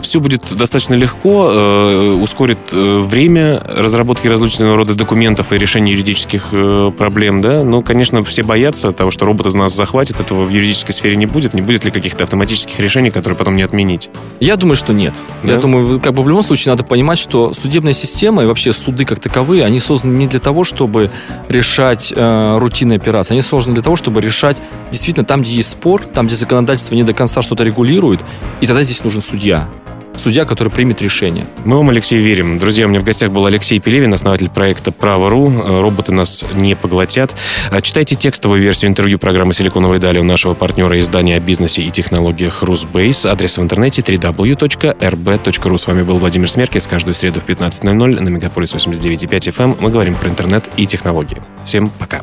все 0.00 0.20
будет 0.20 0.54
достаточно 0.56 0.94
легко, 0.94 1.50
э, 1.52 2.18
ускорит 2.20 2.58
э, 2.72 2.98
время 3.00 3.62
разработки 3.64 4.28
различного 4.28 4.76
рода 4.76 4.94
документов 4.94 5.52
и 5.52 5.58
решения 5.58 5.92
юридических 5.92 6.50
проблем, 6.96 7.40
да. 7.40 7.64
Ну, 7.64 7.82
конечно, 7.82 8.22
все 8.24 8.42
боятся 8.42 8.92
того, 8.92 9.10
что 9.10 9.24
робот 9.24 9.46
из 9.46 9.54
нас 9.54 9.74
захватит. 9.74 10.20
Этого 10.20 10.44
в 10.44 10.50
юридической 10.50 10.92
сфере 10.92 11.16
не 11.16 11.26
будет. 11.26 11.54
Не 11.54 11.62
будет 11.62 11.84
ли 11.84 11.90
каких-то 11.90 12.24
автоматических 12.24 12.78
решений, 12.80 13.10
которые 13.10 13.36
потом 13.36 13.56
не 13.56 13.62
отменить? 13.62 14.10
Я 14.40 14.56
думаю, 14.56 14.76
что 14.76 14.92
нет. 14.92 15.22
Да? 15.42 15.52
Я 15.52 15.58
думаю, 15.58 16.00
как 16.00 16.14
бы 16.14 16.22
в 16.22 16.28
любом 16.28 16.42
случае 16.42 16.72
надо 16.72 16.84
понимать, 16.84 17.18
что 17.18 17.52
судебная 17.52 17.92
система 17.92 18.42
и 18.42 18.46
вообще 18.46 18.72
суды 18.72 19.04
как 19.04 19.20
таковые, 19.20 19.64
они 19.64 19.80
созданы 19.80 20.16
не 20.16 20.26
для 20.26 20.38
того, 20.38 20.64
чтобы 20.64 21.10
решать 21.48 22.12
э, 22.14 22.58
рутинные 22.58 22.96
операции. 22.96 23.34
Они 23.34 23.42
созданы 23.42 23.74
для 23.74 23.82
того, 23.82 23.96
чтобы 23.96 24.20
решать 24.20 24.56
действительно 24.90 25.24
там, 25.24 25.42
где 25.42 25.52
есть 25.52 25.70
спор, 25.70 26.02
там, 26.02 26.26
где 26.26 26.36
законодательство 26.36 26.94
не 26.94 27.02
до 27.02 27.14
конца 27.14 27.42
что-то 27.42 27.64
регулирует, 27.64 27.73
и 28.60 28.66
тогда 28.66 28.82
здесь 28.82 29.02
нужен 29.02 29.20
судья 29.20 29.68
судья, 30.24 30.46
который 30.46 30.70
примет 30.70 31.02
решение. 31.02 31.46
Мы 31.64 31.76
вам, 31.76 31.90
Алексей, 31.90 32.18
верим. 32.18 32.58
Друзья, 32.58 32.86
у 32.86 32.88
меня 32.88 33.00
в 33.00 33.04
гостях 33.04 33.30
был 33.30 33.44
Алексей 33.44 33.78
Пелевин, 33.78 34.14
основатель 34.14 34.48
проекта 34.48 34.90
«Право.ру». 34.90 35.80
Роботы 35.80 36.12
нас 36.12 36.46
не 36.54 36.74
поглотят. 36.74 37.36
А 37.70 37.80
читайте 37.82 38.14
текстовую 38.14 38.62
версию 38.62 38.90
интервью 38.90 39.18
программы 39.18 39.52
«Силиконовые 39.52 40.00
дали» 40.00 40.18
у 40.18 40.24
нашего 40.24 40.54
партнера 40.54 40.98
издания 40.98 41.36
о 41.36 41.40
бизнесе 41.40 41.82
и 41.82 41.90
технологиях 41.90 42.62
«Русбейс». 42.62 43.26
Адрес 43.26 43.58
в 43.58 43.62
интернете 43.62 44.00
www.rb.ru. 44.00 45.78
С 45.78 45.86
вами 45.86 46.02
был 46.02 46.18
Владимир 46.18 46.50
Смеркис. 46.50 46.86
Каждую 46.86 47.14
среду 47.14 47.40
в 47.40 47.44
15.00 47.44 48.20
на 48.20 48.28
Мегаполис 48.30 48.74
89.5 48.74 49.28
FM 49.28 49.76
мы 49.80 49.90
говорим 49.90 50.14
про 50.14 50.30
интернет 50.30 50.70
и 50.78 50.86
технологии. 50.86 51.42
Всем 51.62 51.90
пока. 51.90 52.22